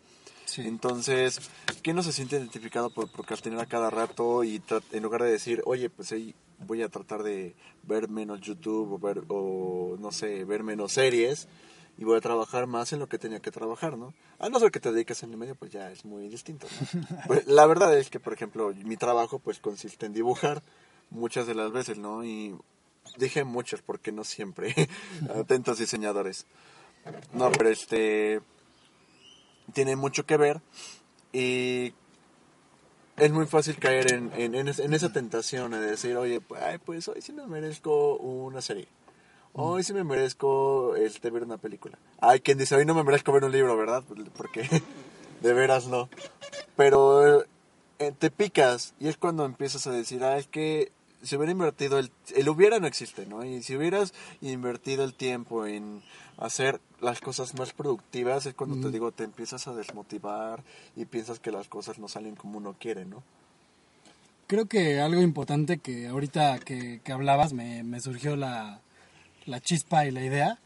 Entonces, 0.56 1.40
¿quién 1.82 1.96
no 1.96 2.02
se 2.02 2.12
siente 2.12 2.36
identificado 2.36 2.90
por 2.90 3.10
procrastinar 3.10 3.60
a 3.60 3.66
cada 3.66 3.90
rato 3.90 4.44
y 4.44 4.62
en 4.92 5.02
lugar 5.02 5.22
de 5.22 5.32
decir, 5.32 5.62
oye, 5.64 5.90
pues 5.90 6.12
ahí 6.12 6.34
voy 6.58 6.82
a 6.82 6.88
tratar 6.88 7.22
de 7.22 7.54
ver 7.82 8.08
menos 8.08 8.40
YouTube 8.40 8.92
o, 8.92 8.98
ver, 8.98 9.22
o 9.28 9.96
no 9.98 10.12
sé, 10.12 10.44
ver 10.44 10.62
menos 10.62 10.92
series 10.92 11.48
y 11.96 12.04
voy 12.04 12.18
a 12.18 12.20
trabajar 12.20 12.66
más 12.66 12.92
en 12.92 12.98
lo 12.98 13.08
que 13.08 13.18
tenía 13.18 13.40
que 13.40 13.50
trabajar, 13.50 13.96
¿no? 13.96 14.14
A 14.38 14.48
no 14.48 14.58
ser 14.58 14.70
que 14.70 14.80
te 14.80 14.92
dediques 14.92 15.22
en 15.22 15.30
el 15.30 15.36
medio, 15.36 15.54
pues 15.54 15.70
ya 15.70 15.90
es 15.90 16.04
muy 16.04 16.28
distinto, 16.28 16.66
pues, 17.26 17.46
la 17.46 17.66
verdad 17.66 17.96
es 17.96 18.10
que, 18.10 18.20
por 18.20 18.32
ejemplo, 18.32 18.72
mi 18.84 18.96
trabajo 18.96 19.38
pues 19.38 19.60
consiste 19.60 20.06
en 20.06 20.12
dibujar 20.12 20.62
muchas 21.10 21.46
de 21.46 21.54
las 21.54 21.72
veces, 21.72 21.98
¿no? 21.98 22.24
Y 22.24 22.56
dije 23.16 23.44
muchas 23.44 23.82
porque 23.82 24.12
no 24.12 24.24
siempre. 24.24 24.74
Atentos 25.34 25.78
diseñadores. 25.78 26.46
No, 27.32 27.50
pero 27.52 27.68
este 27.68 28.40
tiene 29.72 29.96
mucho 29.96 30.24
que 30.26 30.36
ver 30.36 30.60
y 31.32 31.92
es 33.16 33.30
muy 33.30 33.46
fácil 33.46 33.76
caer 33.78 34.12
en, 34.12 34.32
en, 34.36 34.68
esa 34.68 35.12
tentación 35.12 35.70
de 35.72 35.78
decir, 35.78 36.16
oye, 36.16 36.40
pues, 36.40 36.60
pues 36.84 37.08
hoy 37.08 37.22
sí 37.22 37.32
me 37.32 37.46
merezco 37.46 38.16
una 38.16 38.60
serie. 38.60 38.88
Hoy 39.52 39.84
sí 39.84 39.92
me 39.92 40.02
merezco 40.02 40.96
este, 40.96 41.30
ver 41.30 41.44
una 41.44 41.58
película. 41.58 41.96
Hay 42.20 42.40
quien 42.40 42.58
dice, 42.58 42.74
hoy 42.74 42.84
no 42.84 42.94
me 42.94 43.04
merezco 43.04 43.32
ver 43.32 43.44
un 43.44 43.52
libro, 43.52 43.76
¿verdad? 43.76 44.02
Porque 44.36 44.68
de 45.42 45.52
veras 45.52 45.86
no. 45.86 46.08
Pero 46.76 47.44
eh, 48.00 48.12
te 48.18 48.30
picas 48.30 48.94
y 48.98 49.06
es 49.06 49.16
cuando 49.16 49.44
empiezas 49.44 49.86
a 49.86 49.92
decir, 49.92 50.24
ah, 50.24 50.38
es 50.38 50.48
que 50.48 50.90
si 51.24 51.36
hubiera 51.36 51.52
invertido 51.52 51.98
el, 51.98 52.10
el 52.34 52.48
hubiera 52.48 52.78
no 52.78 52.86
existe, 52.86 53.26
¿no? 53.26 53.44
Y 53.44 53.62
si 53.62 53.76
hubieras 53.76 54.12
invertido 54.40 55.04
el 55.04 55.14
tiempo 55.14 55.66
en 55.66 56.02
hacer 56.38 56.80
las 57.00 57.20
cosas 57.20 57.54
más 57.54 57.72
productivas 57.72 58.46
es 58.46 58.54
cuando 58.54 58.80
te 58.80 58.92
digo 58.92 59.12
te 59.12 59.24
empiezas 59.24 59.68
a 59.68 59.74
desmotivar 59.74 60.62
y 60.96 61.04
piensas 61.04 61.38
que 61.38 61.52
las 61.52 61.68
cosas 61.68 61.98
no 61.98 62.08
salen 62.08 62.34
como 62.34 62.58
uno 62.58 62.76
quiere, 62.78 63.04
¿no? 63.04 63.22
Creo 64.46 64.66
que 64.66 65.00
algo 65.00 65.22
importante 65.22 65.78
que 65.78 66.08
ahorita 66.08 66.58
que, 66.58 67.00
hablabas 67.10 67.52
me, 67.54 67.82
me 67.82 68.00
surgió 68.00 68.36
la, 68.36 68.80
la, 69.46 69.60
chispa 69.60 70.06
y 70.06 70.10
la 70.10 70.22
idea. 70.22 70.58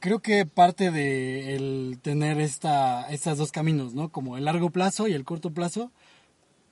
Creo 0.00 0.18
que 0.18 0.46
parte 0.46 0.90
de 0.90 1.54
el 1.54 2.00
tener 2.02 2.40
esta, 2.40 3.08
estos 3.10 3.38
dos 3.38 3.52
caminos, 3.52 3.94
¿no? 3.94 4.08
Como 4.08 4.36
el 4.36 4.46
largo 4.46 4.70
plazo 4.70 5.06
y 5.06 5.12
el 5.12 5.24
corto 5.24 5.50
plazo. 5.50 5.92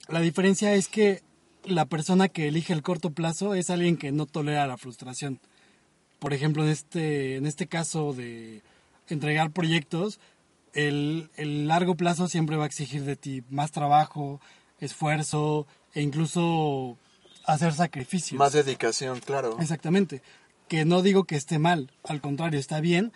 La 0.09 0.21
diferencia 0.21 0.75
es 0.75 0.89
que 0.89 1.23
la 1.65 1.85
persona 1.87 2.29
que 2.29 2.49
elige 2.49 2.73
el 2.73 2.83
corto 2.83 3.11
plazo 3.11 3.55
es 3.55 3.71
alguien 3.71 3.97
que 3.97 4.13
no 4.13 4.27
tolera 4.27 4.67
la 4.67 4.77
frustración 4.77 5.41
por 6.21 6.35
ejemplo, 6.35 6.63
en 6.63 6.69
este, 6.69 7.37
en 7.37 7.47
este 7.47 7.67
caso 7.67 8.13
de 8.13 8.63
entregar 9.09 9.51
proyectos, 9.51 10.21
el, 10.75 11.31
el 11.37 11.67
largo 11.67 11.97
plazo 11.97 12.29
siempre 12.29 12.57
va 12.57 12.65
a 12.65 12.67
exigir 12.67 13.05
de 13.05 13.17
ti 13.17 13.43
más 13.51 13.73
trabajo, 13.73 14.41
esfuerzo 14.79 15.67
e 15.95 16.03
incluso 16.03 16.97
hacer 17.47 17.73
sacrificios. 17.73 18.39
Más 18.39 18.53
dedicación, 18.53 19.19
claro. 19.21 19.57
Exactamente. 19.61 20.23
Que 20.69 20.85
no 20.85 21.03
digo 21.03 21.25
que 21.25 21.37
esté 21.37 21.59
mal, 21.59 21.91
al 22.05 22.21
contrario, 22.21 22.61
está 22.61 22.81
bien, 22.81 23.13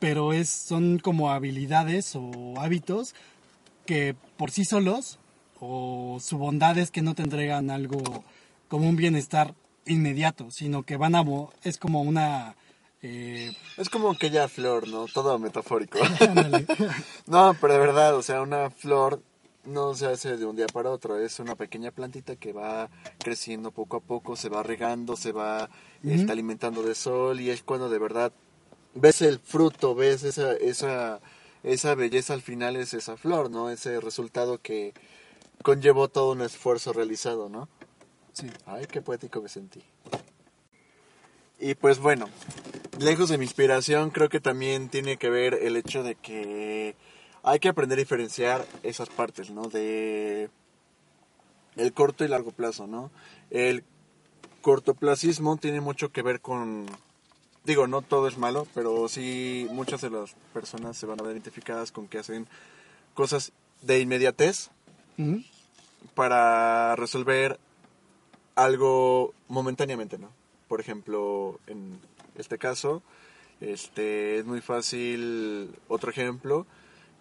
pero 0.00 0.32
es, 0.32 0.50
son 0.50 0.98
como 0.98 1.30
habilidades 1.30 2.14
o 2.16 2.54
hábitos 2.58 3.14
que 3.86 4.14
por 4.36 4.50
sí 4.50 4.64
solos 4.64 5.20
o 5.60 6.18
su 6.20 6.38
bondad 6.38 6.78
es 6.78 6.90
que 6.90 7.02
no 7.02 7.14
te 7.14 7.22
entregan 7.22 7.70
algo 7.70 8.24
como 8.68 8.88
un 8.88 8.96
bienestar 8.96 9.54
inmediato, 9.86 10.50
sino 10.50 10.82
que 10.82 10.96
van 10.96 11.14
a... 11.14 11.24
es 11.62 11.78
como 11.78 12.02
una... 12.02 12.56
Eh, 13.02 13.50
es 13.78 13.88
como 13.88 14.10
aquella 14.10 14.46
flor, 14.48 14.86
¿no? 14.88 15.06
Todo 15.06 15.38
metafórico. 15.38 15.98
no, 17.26 17.56
pero 17.60 17.74
de 17.74 17.78
verdad, 17.78 18.14
o 18.14 18.22
sea, 18.22 18.42
una 18.42 18.70
flor 18.70 19.22
no 19.64 19.94
se 19.94 20.06
hace 20.06 20.36
de 20.36 20.46
un 20.46 20.56
día 20.56 20.66
para 20.66 20.90
otro, 20.90 21.18
es 21.18 21.38
una 21.38 21.54
pequeña 21.54 21.90
plantita 21.90 22.36
que 22.36 22.52
va 22.52 22.88
creciendo 23.18 23.70
poco 23.70 23.98
a 23.98 24.00
poco, 24.00 24.36
se 24.36 24.48
va 24.48 24.62
regando, 24.62 25.16
se 25.16 25.32
va 25.32 25.68
está 26.02 26.32
alimentando 26.32 26.82
de 26.82 26.94
sol 26.94 27.40
y 27.40 27.50
es 27.50 27.62
cuando 27.62 27.90
de 27.90 27.98
verdad 27.98 28.32
ves 28.94 29.22
el 29.22 29.38
fruto, 29.38 29.94
ves 29.94 30.24
esa, 30.24 30.54
esa, 30.54 31.20
esa 31.62 31.94
belleza 31.94 32.32
al 32.32 32.42
final, 32.42 32.76
es 32.76 32.94
esa 32.94 33.16
flor, 33.16 33.50
¿no? 33.50 33.70
Ese 33.70 34.00
resultado 34.00 34.58
que 34.58 34.94
conllevó 35.62 36.08
todo 36.08 36.32
un 36.32 36.42
esfuerzo 36.42 36.92
realizado, 36.92 37.48
¿no? 37.48 37.68
Ay, 38.66 38.86
qué 38.86 39.02
poético 39.02 39.42
me 39.42 39.48
sentí. 39.48 39.82
Y 41.58 41.74
pues 41.74 41.98
bueno, 41.98 42.28
lejos 42.98 43.28
de 43.28 43.36
mi 43.36 43.44
inspiración, 43.44 44.10
creo 44.10 44.28
que 44.28 44.40
también 44.40 44.88
tiene 44.88 45.18
que 45.18 45.28
ver 45.28 45.54
el 45.54 45.76
hecho 45.76 46.02
de 46.02 46.14
que 46.14 46.94
hay 47.42 47.58
que 47.58 47.68
aprender 47.68 47.98
a 47.98 48.00
diferenciar 48.00 48.66
esas 48.82 49.10
partes, 49.10 49.50
¿no? 49.50 49.68
De 49.68 50.48
el 51.76 51.92
corto 51.92 52.24
y 52.24 52.28
largo 52.28 52.50
plazo, 52.50 52.86
¿no? 52.86 53.10
El 53.50 53.84
cortoplacismo 54.62 55.56
tiene 55.56 55.80
mucho 55.80 56.12
que 56.12 56.22
ver 56.22 56.40
con, 56.40 56.86
digo, 57.64 57.86
no 57.86 58.02
todo 58.02 58.28
es 58.28 58.38
malo, 58.38 58.66
pero 58.74 59.08
sí 59.08 59.66
muchas 59.70 60.00
de 60.00 60.10
las 60.10 60.34
personas 60.54 60.96
se 60.96 61.06
van 61.06 61.20
a 61.20 61.24
ver 61.24 61.32
identificadas 61.32 61.92
con 61.92 62.08
que 62.08 62.18
hacen 62.18 62.46
cosas 63.14 63.52
de 63.82 64.00
inmediatez 64.00 64.70
para 66.14 66.96
resolver 66.96 67.58
algo 68.54 69.32
momentáneamente, 69.48 70.18
¿no? 70.18 70.30
Por 70.68 70.80
ejemplo, 70.80 71.58
en 71.66 71.98
este 72.36 72.58
caso, 72.58 73.02
este, 73.60 74.38
es 74.38 74.44
muy 74.44 74.60
fácil, 74.60 75.70
otro 75.88 76.10
ejemplo, 76.10 76.66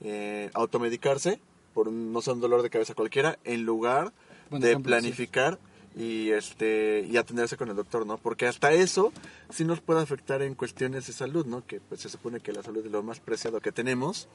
eh, 0.02 0.50
automedicarse 0.54 1.40
por 1.74 1.88
un, 1.88 2.12
no 2.12 2.22
sé, 2.22 2.32
un 2.32 2.42
dolor 2.42 2.62
de 2.62 2.70
cabeza 2.70 2.94
cualquiera, 2.94 3.38
en 3.44 3.64
lugar 3.64 4.14
de 4.52 4.80
planificar 4.80 5.60
y 5.96 6.32
este 6.32 7.06
y 7.10 7.18
atenderse 7.18 7.58
con 7.58 7.70
el 7.70 7.76
doctor, 7.76 8.06
¿no? 8.06 8.18
Porque 8.18 8.48
hasta 8.48 8.72
eso 8.72 9.12
sí 9.50 9.66
nos 9.66 9.82
puede 9.82 10.02
afectar 10.02 10.42
en 10.42 10.56
cuestiones 10.56 11.08
de 11.08 11.14
salud, 11.14 11.46
¿no? 11.46 11.66
Que 11.66 11.80
pues 11.80 12.02
se 12.02 12.10
supone 12.10 12.40
que 12.40 12.54
la 12.54 12.64
salud 12.64 12.86
es 12.86 12.92
lo 12.92 13.04
más 13.04 13.20
preciado 13.20 13.60
que 13.60 13.72
tenemos 13.72 14.28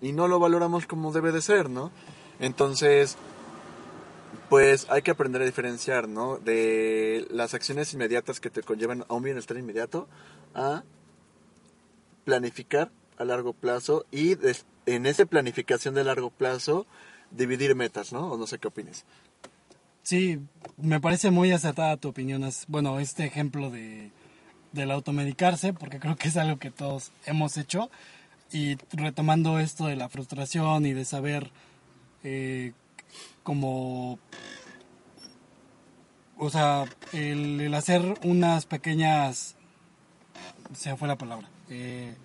y 0.00 0.12
no 0.12 0.28
lo 0.28 0.38
valoramos 0.38 0.86
como 0.86 1.12
debe 1.12 1.32
de 1.32 1.42
ser, 1.42 1.70
¿no? 1.70 1.90
Entonces, 2.38 3.16
pues 4.48 4.86
hay 4.90 5.02
que 5.02 5.10
aprender 5.10 5.42
a 5.42 5.44
diferenciar, 5.44 6.08
¿no? 6.08 6.38
De 6.38 7.26
las 7.30 7.54
acciones 7.54 7.92
inmediatas 7.94 8.40
que 8.40 8.50
te 8.50 8.62
conllevan 8.62 9.04
a 9.08 9.14
un 9.14 9.22
bienestar 9.22 9.56
inmediato 9.56 10.08
a 10.54 10.82
planificar 12.24 12.90
a 13.16 13.24
largo 13.24 13.52
plazo 13.52 14.06
y 14.10 14.36
en 14.86 15.06
esa 15.06 15.26
planificación 15.26 15.94
de 15.94 16.04
largo 16.04 16.30
plazo 16.30 16.86
dividir 17.30 17.74
metas, 17.74 18.12
¿no? 18.12 18.32
O 18.32 18.36
no 18.36 18.46
sé 18.46 18.58
qué 18.58 18.68
opinas. 18.68 19.04
Sí, 20.02 20.40
me 20.76 21.00
parece 21.00 21.30
muy 21.30 21.52
acertada 21.52 21.96
tu 21.96 22.08
opinión. 22.08 22.48
Bueno, 22.68 22.98
este 22.98 23.24
ejemplo 23.26 23.70
de, 23.70 24.10
del 24.72 24.90
automedicarse, 24.90 25.72
porque 25.72 26.00
creo 26.00 26.16
que 26.16 26.28
es 26.28 26.36
algo 26.36 26.58
que 26.58 26.70
todos 26.70 27.12
hemos 27.26 27.56
hecho. 27.56 27.90
Y 28.52 28.76
retomando 28.92 29.60
esto 29.60 29.86
de 29.86 29.96
la 29.96 30.08
frustración 30.08 30.86
y 30.86 30.92
de 30.92 31.04
saber 31.04 31.50
eh, 32.24 32.72
como 33.42 34.18
o 36.40 36.48
sea, 36.48 36.86
el, 37.12 37.72
hacer 37.74 38.18
unas 38.24 38.64
pequeñas, 38.64 39.56
se 40.74 40.96
fue 40.96 41.06
la 41.06 41.16
palabra, 41.16 41.48
eh, 41.68 42.16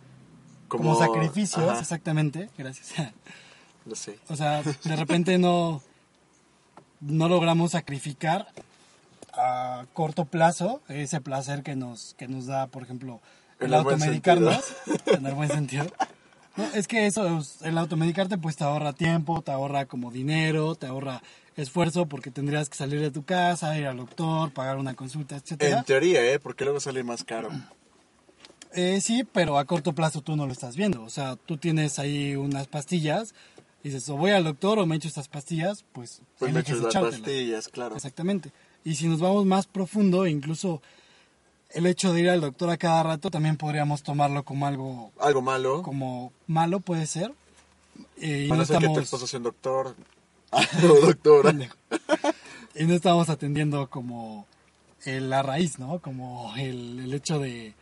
como, 0.69 0.97
sacrificios, 0.97 1.79
exactamente, 1.79 2.49
gracias. 2.57 2.93
Lo 3.85 3.95
sé. 3.95 4.17
O 4.29 4.35
sea, 4.35 4.63
de 4.63 4.95
repente 4.95 5.37
no, 5.37 5.83
no 7.01 7.27
logramos 7.27 7.71
sacrificar 7.71 8.47
a 9.33 9.85
corto 9.93 10.25
plazo, 10.25 10.81
ese 10.87 11.19
placer 11.19 11.61
que 11.61 11.75
nos, 11.75 12.15
que 12.15 12.29
nos 12.29 12.47
da, 12.47 12.67
por 12.67 12.83
ejemplo, 12.83 13.19
el 13.59 13.73
automedicarnos, 13.73 14.75
en 15.07 15.25
el 15.25 15.33
buen 15.33 15.49
sentido. 15.49 15.85
No, 16.57 16.63
es 16.73 16.87
que 16.87 17.05
eso, 17.05 17.41
el 17.63 17.77
automedicarte 17.77 18.37
pues 18.37 18.55
te 18.55 18.63
ahorra 18.63 18.93
tiempo, 18.93 19.41
te 19.41 19.51
ahorra 19.51 19.85
como 19.85 20.11
dinero, 20.11 20.75
te 20.75 20.87
ahorra 20.87 21.21
esfuerzo 21.55 22.05
porque 22.05 22.31
tendrías 22.31 22.69
que 22.69 22.77
salir 22.77 23.01
de 23.01 23.11
tu 23.11 23.23
casa, 23.23 23.77
ir 23.77 23.87
al 23.87 23.97
doctor, 23.97 24.51
pagar 24.51 24.77
una 24.77 24.93
consulta, 24.93 25.35
etcétera. 25.35 25.79
En 25.79 25.83
teoría, 25.83 26.25
¿eh? 26.25 26.39
Porque 26.39 26.63
luego 26.63 26.79
sale 26.79 27.03
más 27.03 27.23
caro. 27.23 27.49
Eh, 28.77 28.99
sí, 28.99 29.23
pero 29.23 29.57
a 29.57 29.63
corto 29.63 29.93
plazo 29.93 30.19
tú 30.21 30.35
no 30.35 30.45
lo 30.45 30.51
estás 30.51 30.75
viendo. 30.75 31.01
O 31.03 31.09
sea, 31.09 31.37
tú 31.37 31.55
tienes 31.55 31.97
ahí 31.97 32.35
unas 32.35 32.67
pastillas 32.67 33.33
y 33.81 33.87
dices, 33.87 34.09
o 34.09 34.17
voy 34.17 34.31
al 34.31 34.43
doctor 34.43 34.79
o 34.79 34.85
me 34.85 34.97
echo 34.97 35.07
estas 35.07 35.29
pastillas, 35.29 35.85
pues, 35.93 36.21
Pues 36.37 36.51
me 36.51 36.59
echas 36.59 36.79
las 36.79 36.93
pastillas, 36.93 37.69
claro. 37.69 37.95
Exactamente. 37.95 38.51
Y 38.83 38.95
si 38.95 39.07
nos 39.07 39.21
vamos 39.21 39.45
más 39.45 39.65
profundo, 39.65 40.27
incluso 40.27 40.81
el 41.75 41.85
hecho 41.87 42.13
de 42.13 42.21
ir 42.21 42.29
al 42.29 42.39
doctor 42.39 42.69
a 42.69 42.77
cada 42.77 43.03
rato 43.03 43.29
también 43.29 43.57
podríamos 43.57 44.01
tomarlo 44.01 44.43
como 44.43 44.65
algo 44.65 45.11
Algo 45.19 45.41
malo. 45.41 45.83
como 45.83 46.31
malo, 46.47 46.79
puede 46.79 47.05
ser. 47.05 47.33
Eh, 48.17 48.45
y, 48.45 48.49
no 48.49 48.55
Para 48.55 48.65
ser 48.65 48.79
que 48.79 48.87
tu 48.87 48.99
estamos, 49.01 49.29
sea 49.29 49.37
un 49.37 49.43
doctor. 49.43 49.95
no, 50.81 50.93
doctora. 51.01 51.53
y 52.75 52.85
no 52.85 52.93
estamos 52.93 53.29
atendiendo 53.29 53.89
como 53.89 54.47
eh, 55.03 55.19
la 55.19 55.43
raíz, 55.43 55.77
¿no? 55.77 55.99
Como 55.99 56.53
el, 56.55 56.99
el 56.99 57.13
hecho 57.13 57.39
de, 57.39 57.73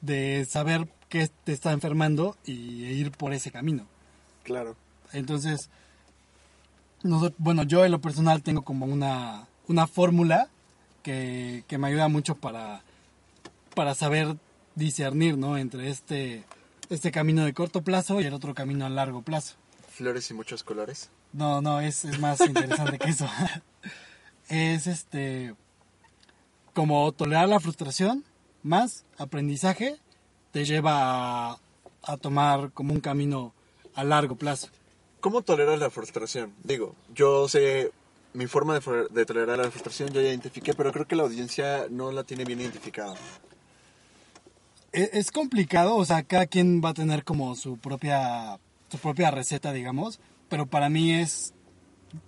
de 0.00 0.44
saber 0.46 0.88
qué 1.08 1.30
te 1.44 1.52
está 1.52 1.70
enfermando 1.70 2.36
y 2.44 2.52
ir 2.52 3.12
por 3.12 3.32
ese 3.32 3.50
camino. 3.50 3.86
claro. 4.44 4.76
Entonces, 5.12 5.70
nosotros, 7.02 7.34
bueno, 7.38 7.64
yo 7.64 7.84
en 7.84 7.90
lo 7.90 8.00
personal 8.00 8.44
tengo 8.44 8.62
como 8.62 8.86
una, 8.86 9.48
una 9.66 9.88
fórmula 9.88 10.48
que, 11.02 11.64
que 11.66 11.78
me 11.78 11.88
ayuda 11.88 12.08
mucho 12.08 12.34
para, 12.34 12.82
para 13.74 13.94
saber 13.94 14.36
discernir, 14.74 15.36
¿no? 15.36 15.56
Entre 15.56 15.88
este, 15.90 16.44
este 16.88 17.10
camino 17.10 17.44
de 17.44 17.54
corto 17.54 17.82
plazo 17.82 18.20
y 18.20 18.24
el 18.24 18.34
otro 18.34 18.54
camino 18.54 18.86
a 18.86 18.88
largo 18.88 19.22
plazo. 19.22 19.56
Flores 19.88 20.30
y 20.30 20.34
muchos 20.34 20.62
colores. 20.62 21.10
No, 21.32 21.60
no, 21.60 21.80
es, 21.80 22.04
es 22.04 22.18
más 22.18 22.40
interesante 22.46 22.98
que 22.98 23.10
eso. 23.10 23.28
es 24.48 24.86
este, 24.86 25.54
como 26.74 27.12
tolerar 27.12 27.48
la 27.48 27.60
frustración 27.60 28.24
más 28.62 29.04
aprendizaje 29.18 29.96
te 30.52 30.64
lleva 30.64 31.52
a, 31.52 31.58
a 32.02 32.16
tomar 32.16 32.72
como 32.72 32.92
un 32.92 33.00
camino 33.00 33.54
a 33.94 34.04
largo 34.04 34.36
plazo. 34.36 34.68
¿Cómo 35.20 35.42
toleras 35.42 35.78
la 35.78 35.90
frustración? 35.90 36.54
Digo, 36.64 36.94
yo 37.14 37.46
sé 37.48 37.92
mi 38.32 38.46
forma 38.46 38.78
de, 38.78 39.06
de 39.10 39.26
tolerar 39.26 39.58
la 39.58 39.70
frustración, 39.70 40.10
yo 40.10 40.20
ya 40.20 40.28
identifiqué, 40.28 40.74
pero 40.74 40.92
creo 40.92 41.06
que 41.06 41.16
la 41.16 41.24
audiencia 41.24 41.86
no 41.90 42.12
la 42.12 42.24
tiene 42.24 42.44
bien 42.44 42.60
identificada. 42.60 43.14
E- 44.92 45.10
Es 45.12 45.30
complicado, 45.30 45.96
o 45.96 46.04
sea, 46.04 46.22
cada 46.22 46.46
quien 46.46 46.80
va 46.84 46.90
a 46.90 46.94
tener 46.94 47.24
como 47.24 47.54
su 47.56 47.78
propia, 47.78 48.58
su 48.88 48.98
propia 48.98 49.30
receta, 49.30 49.72
digamos, 49.72 50.20
pero 50.48 50.66
para 50.66 50.88
mí 50.88 51.12
es 51.12 51.54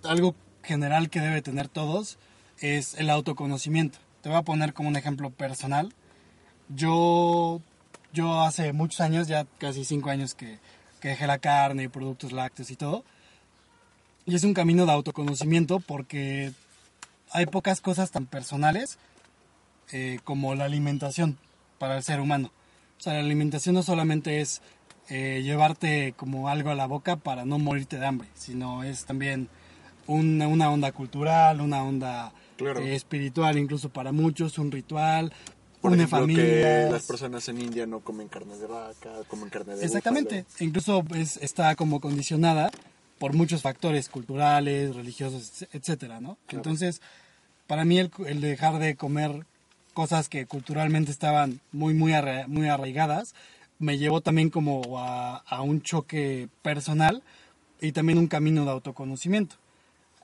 algo 0.03 0.35
general 0.63 1.09
que 1.09 1.19
debe 1.19 1.41
tener 1.41 1.67
todos, 1.67 2.17
es 2.59 2.95
el 2.95 3.09
autoconocimiento. 3.09 3.99
Te 4.21 4.29
voy 4.29 4.37
a 4.37 4.43
poner 4.43 4.73
como 4.73 4.87
un 4.89 4.95
ejemplo 4.95 5.29
personal. 5.29 5.93
Yo, 6.69 7.61
yo 8.13 8.41
hace 8.41 8.71
muchos 8.71 9.01
años, 9.01 9.27
ya 9.27 9.45
casi 9.57 9.83
cinco 9.83 10.09
años 10.09 10.33
que, 10.33 10.59
que 11.01 11.09
dejé 11.09 11.27
la 11.27 11.39
carne 11.39 11.83
y 11.83 11.87
productos 11.89 12.31
lácteos 12.31 12.71
y 12.71 12.77
todo, 12.77 13.03
y 14.25 14.35
es 14.35 14.43
un 14.43 14.53
camino 14.53 14.85
de 14.85 14.91
autoconocimiento 14.91 15.79
porque 15.79 16.51
hay 17.31 17.45
pocas 17.45 17.81
cosas 17.81 18.11
tan 18.11 18.25
personales 18.25 18.97
eh, 19.91 20.19
como 20.23 20.55
la 20.55 20.65
alimentación 20.65 21.37
para 21.79 21.97
el 21.97 22.03
ser 22.03 22.19
humano. 22.19 22.51
O 22.99 23.01
sea, 23.03 23.13
la 23.13 23.19
alimentación 23.19 23.75
no 23.75 23.83
solamente 23.83 24.39
es 24.41 24.61
eh, 25.09 25.41
llevarte 25.43 26.13
como 26.15 26.47
algo 26.47 26.69
a 26.69 26.75
la 26.75 26.85
boca 26.87 27.17
para 27.17 27.43
no 27.45 27.59
morirte 27.59 27.99
de 27.99 28.05
hambre, 28.05 28.29
sino 28.33 28.83
es 28.83 29.05
también 29.05 29.49
una, 30.07 30.47
una 30.47 30.69
onda 30.69 30.91
cultural, 30.91 31.59
una 31.61 31.83
onda 31.83 32.31
Claro. 32.55 32.79
eh, 32.81 32.95
espiritual, 32.95 33.57
incluso 33.57 33.89
para 33.89 34.11
muchos, 34.11 34.57
un 34.59 34.71
ritual, 34.71 35.33
Por 35.81 35.91
une 35.91 36.03
ejemplo, 36.03 36.27
que 36.27 36.33
familias. 36.35 36.91
las 36.91 37.03
personas 37.03 37.49
en 37.49 37.59
India 37.61 37.85
no 37.87 37.99
comen 37.99 38.27
carne 38.29 38.55
de 38.57 38.67
vaca, 38.67 39.09
comen 39.27 39.49
carne 39.49 39.75
de 39.75 39.83
Exactamente, 39.83 40.43
búfalo. 40.43 40.65
incluso 40.65 41.03
es, 41.15 41.37
está 41.37 41.75
como 41.75 41.99
condicionada 41.99 42.69
por 43.19 43.33
muchos 43.33 43.61
factores 43.61 44.09
culturales, 44.09 44.95
religiosos, 44.95 45.65
etcétera, 45.71 46.19
¿no? 46.19 46.37
Claro. 46.47 46.59
Entonces, 46.59 47.01
para 47.67 47.85
mí 47.85 47.99
el, 47.99 48.11
el 48.25 48.41
dejar 48.41 48.79
de 48.79 48.95
comer 48.95 49.45
cosas 49.93 50.27
que 50.29 50.45
culturalmente 50.45 51.11
estaban 51.11 51.59
muy, 51.71 51.93
muy, 51.93 52.13
arra- 52.13 52.47
muy 52.47 52.67
arraigadas, 52.67 53.33
me 53.79 53.97
llevó 53.97 54.21
también 54.21 54.49
como 54.49 54.99
a, 54.99 55.37
a 55.37 55.61
un 55.61 55.81
choque 55.81 56.49
personal 56.61 57.21
y 57.81 57.91
también 57.91 58.17
un 58.17 58.27
camino 58.27 58.65
de 58.65 58.71
autoconocimiento. 58.71 59.55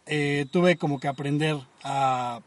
Eh, 0.06 0.48
tuve 0.52 0.78
como 0.78 1.00
que 1.00 1.08
aprender 1.08 1.58
a, 1.84 2.42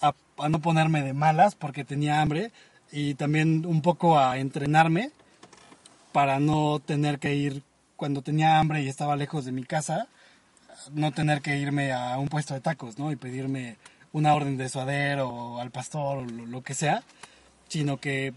a, 0.00 0.14
a 0.38 0.48
no 0.48 0.60
ponerme 0.60 1.02
de 1.02 1.12
malas 1.14 1.54
porque 1.54 1.84
tenía 1.84 2.20
hambre 2.20 2.52
y 2.92 3.14
también 3.14 3.66
un 3.66 3.82
poco 3.82 4.18
a 4.18 4.38
entrenarme 4.38 5.10
para 6.12 6.38
no 6.40 6.80
tener 6.80 7.18
que 7.18 7.34
ir 7.34 7.62
cuando 8.00 8.22
tenía 8.22 8.58
hambre 8.58 8.82
y 8.82 8.88
estaba 8.88 9.14
lejos 9.14 9.44
de 9.44 9.52
mi 9.52 9.62
casa, 9.62 10.08
no 10.90 11.12
tener 11.12 11.42
que 11.42 11.58
irme 11.58 11.92
a 11.92 12.18
un 12.18 12.28
puesto 12.28 12.54
de 12.54 12.62
tacos, 12.62 12.98
¿no? 12.98 13.12
Y 13.12 13.16
pedirme 13.16 13.76
una 14.12 14.32
orden 14.32 14.56
de 14.56 14.70
suadero 14.70 15.28
o 15.28 15.58
al 15.58 15.70
pastor 15.70 16.16
o 16.16 16.24
lo, 16.24 16.46
lo 16.46 16.62
que 16.62 16.72
sea, 16.72 17.02
sino 17.68 17.98
que 17.98 18.32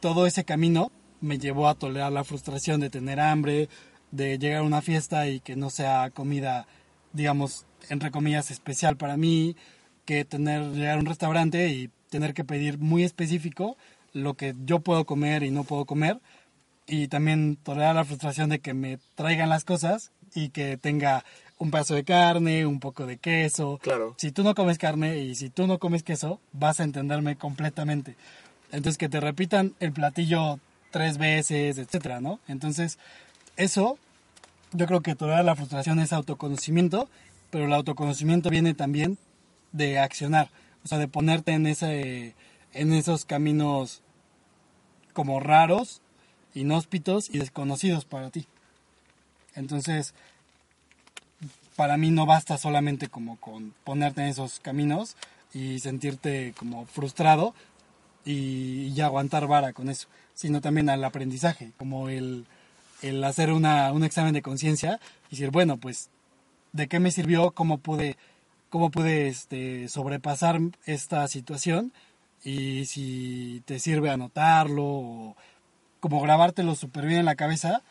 todo 0.00 0.26
ese 0.26 0.44
camino 0.44 0.92
me 1.22 1.38
llevó 1.38 1.66
a 1.66 1.76
tolerar 1.76 2.12
la 2.12 2.24
frustración 2.24 2.78
de 2.78 2.90
tener 2.90 3.18
hambre, 3.18 3.70
de 4.10 4.36
llegar 4.36 4.58
a 4.58 4.64
una 4.64 4.82
fiesta 4.82 5.26
y 5.28 5.40
que 5.40 5.56
no 5.56 5.70
sea 5.70 6.10
comida, 6.10 6.66
digamos, 7.14 7.64
entre 7.88 8.10
comillas, 8.10 8.50
especial 8.50 8.98
para 8.98 9.16
mí, 9.16 9.56
que 10.04 10.26
tener, 10.26 10.72
llegar 10.72 10.98
a 10.98 11.00
un 11.00 11.06
restaurante 11.06 11.68
y 11.68 11.88
tener 12.10 12.34
que 12.34 12.44
pedir 12.44 12.76
muy 12.76 13.02
específico 13.02 13.78
lo 14.12 14.34
que 14.34 14.54
yo 14.66 14.80
puedo 14.80 15.06
comer 15.06 15.42
y 15.42 15.50
no 15.50 15.64
puedo 15.64 15.86
comer, 15.86 16.20
y 16.86 17.08
también 17.08 17.56
tolerar 17.56 17.94
la 17.94 18.04
frustración 18.04 18.48
de 18.48 18.60
que 18.60 18.74
me 18.74 18.98
traigan 19.14 19.48
las 19.48 19.64
cosas 19.64 20.12
y 20.34 20.50
que 20.50 20.76
tenga 20.76 21.24
un 21.58 21.70
pedazo 21.70 21.94
de 21.94 22.04
carne, 22.04 22.66
un 22.66 22.80
poco 22.80 23.06
de 23.06 23.16
queso. 23.16 23.78
Claro. 23.82 24.14
Si 24.18 24.30
tú 24.30 24.42
no 24.42 24.54
comes 24.54 24.78
carne 24.78 25.18
y 25.18 25.34
si 25.34 25.50
tú 25.50 25.66
no 25.66 25.78
comes 25.78 26.02
queso, 26.02 26.40
vas 26.52 26.80
a 26.80 26.84
entenderme 26.84 27.36
completamente. 27.36 28.16
Entonces 28.72 28.98
que 28.98 29.08
te 29.08 29.20
repitan 29.20 29.74
el 29.80 29.92
platillo 29.92 30.60
tres 30.90 31.18
veces, 31.18 31.78
etcétera, 31.78 32.20
¿no? 32.20 32.40
Entonces, 32.48 32.98
eso, 33.56 33.98
yo 34.72 34.86
creo 34.86 35.00
que 35.00 35.14
tolerar 35.14 35.44
la 35.44 35.56
frustración 35.56 35.98
es 35.98 36.12
autoconocimiento, 36.12 37.08
pero 37.50 37.66
el 37.66 37.72
autoconocimiento 37.72 38.50
viene 38.50 38.74
también 38.74 39.18
de 39.72 39.98
accionar, 39.98 40.50
o 40.84 40.88
sea, 40.88 40.98
de 40.98 41.08
ponerte 41.08 41.52
en 41.52 41.66
ese, 41.66 42.34
en 42.72 42.92
esos 42.92 43.24
caminos 43.24 44.02
como 45.12 45.40
raros, 45.40 46.02
inhóspitos 46.56 47.28
y 47.30 47.38
desconocidos 47.38 48.04
para 48.04 48.30
ti. 48.30 48.46
Entonces, 49.54 50.14
para 51.76 51.96
mí 51.96 52.10
no 52.10 52.26
basta 52.26 52.58
solamente 52.58 53.08
como 53.08 53.36
con 53.36 53.74
ponerte 53.84 54.22
en 54.22 54.28
esos 54.28 54.58
caminos 54.60 55.16
y 55.52 55.78
sentirte 55.78 56.54
como 56.58 56.86
frustrado 56.86 57.54
y, 58.24 58.92
y 58.94 59.00
aguantar 59.00 59.46
vara 59.46 59.72
con 59.72 59.88
eso, 59.88 60.08
sino 60.34 60.60
también 60.60 60.88
al 60.88 61.04
aprendizaje, 61.04 61.72
como 61.76 62.08
el, 62.08 62.46
hacer 63.24 63.52
una, 63.52 63.92
un 63.92 64.04
examen 64.04 64.34
de 64.34 64.42
conciencia 64.42 64.98
y 65.28 65.36
decir, 65.36 65.50
bueno, 65.50 65.76
pues, 65.76 66.08
¿de 66.72 66.88
qué 66.88 66.98
me 66.98 67.10
sirvió? 67.10 67.52
¿Cómo 67.52 67.78
pude, 67.78 68.16
cómo 68.70 68.90
pude 68.90 69.28
este, 69.28 69.88
sobrepasar 69.88 70.60
esta 70.86 71.28
situación? 71.28 71.92
Y 72.42 72.86
si 72.86 73.62
te 73.66 73.78
sirve 73.78 74.10
anotarlo 74.10 74.84
o 74.84 75.36
como 76.08 76.22
grabártelo 76.22 76.76
súper 76.76 77.04
bien 77.04 77.18
en 77.18 77.24
la 77.24 77.34
cabeza 77.34 77.82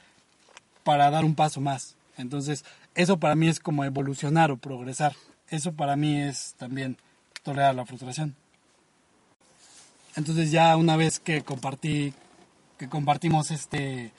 para 0.86 1.12
dar 1.12 1.26
un 1.26 1.36
paso 1.36 1.60
más. 1.60 1.98
Entonces, 2.18 2.64
eso 2.96 3.20
para 3.20 3.36
mí 3.36 3.50
es 3.50 3.60
como 3.60 3.84
evolucionar 3.84 4.52
o 4.52 4.58
progresar. 4.58 5.14
Eso 5.50 5.74
para 5.74 5.98
mí 5.98 6.22
es 6.22 6.54
también 6.58 6.96
tolerar 7.44 7.76
la 7.76 7.86
frustración. 7.86 8.34
Entonces 10.16 10.50
ya 10.50 10.78
una 10.78 10.96
vez 10.96 11.20
que 11.20 11.42
compartí, 11.42 12.14
que 12.78 12.88
compartimos 12.88 13.52
este, 13.52 14.14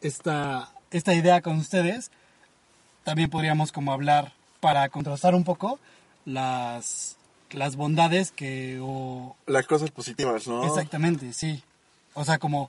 esta, 0.00 0.72
esta 0.90 1.14
idea 1.14 1.40
con 1.40 1.58
ustedes, 1.58 2.10
también 3.04 3.30
podríamos 3.30 3.70
como 3.70 3.92
hablar 3.92 4.32
para 4.58 4.88
contrastar 4.88 5.36
un 5.36 5.44
poco 5.44 5.78
las, 6.24 7.16
las 7.52 7.76
bondades 7.76 8.32
que 8.32 8.80
o 8.82 9.36
Las 9.46 9.68
cosas 9.68 9.92
positivas, 9.92 10.48
¿no? 10.48 10.66
Exactamente, 10.66 11.32
sí. 11.32 11.62
O 12.14 12.24
sea, 12.24 12.38
como 12.38 12.68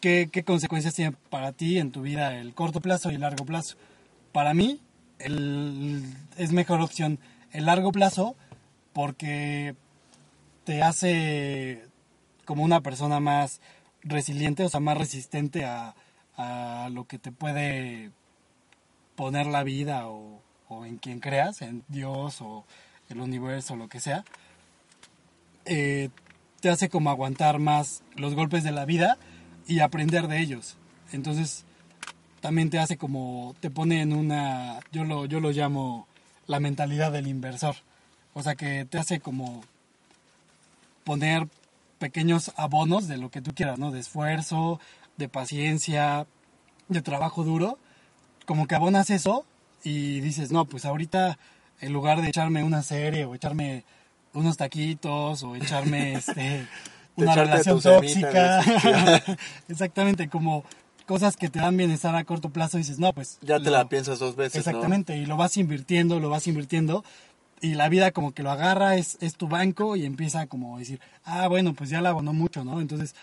¿qué, 0.00 0.28
qué 0.32 0.44
consecuencias 0.44 0.94
tiene 0.94 1.16
para 1.30 1.52
ti 1.52 1.78
en 1.78 1.92
tu 1.92 2.02
vida 2.02 2.36
el 2.38 2.54
corto 2.54 2.80
plazo 2.80 3.10
y 3.10 3.14
el 3.14 3.20
largo 3.20 3.44
plazo. 3.44 3.76
Para 4.32 4.54
mí 4.54 4.80
el, 5.18 6.04
es 6.36 6.52
mejor 6.52 6.80
opción 6.80 7.18
el 7.52 7.66
largo 7.66 7.92
plazo 7.92 8.36
porque 8.92 9.74
te 10.64 10.82
hace 10.82 11.84
como 12.44 12.64
una 12.64 12.80
persona 12.80 13.20
más 13.20 13.60
resiliente, 14.02 14.64
o 14.64 14.68
sea, 14.68 14.80
más 14.80 14.98
resistente 14.98 15.64
a, 15.64 15.94
a 16.36 16.88
lo 16.90 17.04
que 17.04 17.18
te 17.18 17.32
puede 17.32 18.10
poner 19.14 19.46
la 19.46 19.62
vida 19.62 20.08
o, 20.08 20.40
o 20.68 20.86
en 20.86 20.96
quien 20.96 21.20
creas, 21.20 21.62
en 21.62 21.84
Dios 21.88 22.40
o 22.40 22.64
el 23.08 23.20
universo 23.20 23.74
o 23.74 23.76
lo 23.76 23.88
que 23.88 24.00
sea, 24.00 24.24
eh, 25.66 26.08
te 26.60 26.70
hace 26.70 26.88
como 26.88 27.10
aguantar 27.10 27.58
más 27.58 28.02
los 28.16 28.34
golpes 28.34 28.64
de 28.64 28.72
la 28.72 28.84
vida 28.84 29.18
y 29.66 29.80
aprender 29.80 30.28
de 30.28 30.40
ellos. 30.40 30.76
Entonces, 31.12 31.64
también 32.40 32.70
te 32.70 32.78
hace 32.78 32.96
como, 32.96 33.54
te 33.60 33.70
pone 33.70 34.02
en 34.02 34.12
una, 34.12 34.80
yo 34.92 35.04
lo, 35.04 35.26
yo 35.26 35.40
lo 35.40 35.50
llamo 35.50 36.06
la 36.46 36.60
mentalidad 36.60 37.12
del 37.12 37.26
inversor. 37.26 37.76
O 38.32 38.42
sea, 38.42 38.54
que 38.54 38.84
te 38.84 38.98
hace 38.98 39.20
como 39.20 39.62
poner 41.04 41.48
pequeños 41.98 42.52
abonos 42.56 43.08
de 43.08 43.18
lo 43.18 43.30
que 43.30 43.42
tú 43.42 43.52
quieras, 43.54 43.78
¿no? 43.78 43.90
De 43.90 44.00
esfuerzo, 44.00 44.80
de 45.16 45.28
paciencia, 45.28 46.26
de 46.88 47.02
trabajo 47.02 47.44
duro. 47.44 47.78
Como 48.46 48.66
que 48.66 48.74
abonas 48.74 49.10
eso 49.10 49.44
y 49.84 50.20
dices, 50.20 50.50
no, 50.50 50.64
pues 50.64 50.84
ahorita 50.84 51.38
en 51.80 51.92
lugar 51.92 52.20
de 52.20 52.28
echarme 52.28 52.62
una 52.62 52.82
serie 52.82 53.24
o 53.24 53.34
echarme 53.34 53.84
unos 54.32 54.56
taquitos 54.56 55.42
o 55.42 55.56
echarme 55.56 56.14
este 56.14 56.66
una 57.22 57.34
relación 57.34 57.80
tóxica. 57.80 58.60
Exactamente, 59.68 60.28
como 60.28 60.64
cosas 61.06 61.36
que 61.36 61.48
te 61.48 61.58
dan 61.58 61.76
bienestar 61.76 62.14
a 62.14 62.24
corto 62.24 62.50
plazo 62.50 62.78
dices, 62.78 62.98
no, 62.98 63.12
pues 63.12 63.38
Ya 63.42 63.58
te 63.58 63.64
lo- 63.66 63.70
la 63.72 63.88
piensas 63.88 64.18
dos 64.18 64.36
veces, 64.36 64.54
¿no? 64.54 64.60
Exactamente, 64.70 65.16
y 65.16 65.26
lo 65.26 65.36
vas 65.36 65.56
invirtiendo, 65.56 66.20
lo 66.20 66.28
vas 66.30 66.46
invirtiendo, 66.46 67.04
y 67.60 67.74
la 67.74 67.88
vida 67.88 68.10
como 68.12 68.32
que 68.32 68.42
lo 68.42 68.50
agarra, 68.50 68.96
es, 68.96 69.18
es 69.20 69.34
tu 69.34 69.48
banco, 69.48 69.96
y 69.96 70.06
empieza 70.06 70.46
como 70.46 70.76
a 70.76 70.78
decir, 70.78 71.00
ah, 71.24 71.48
bueno, 71.48 71.74
pues 71.74 71.90
ya 71.90 72.00
la 72.00 72.10
abonó 72.10 72.32
mucho, 72.32 72.64
¿no? 72.64 72.80
Entonces 72.80 73.14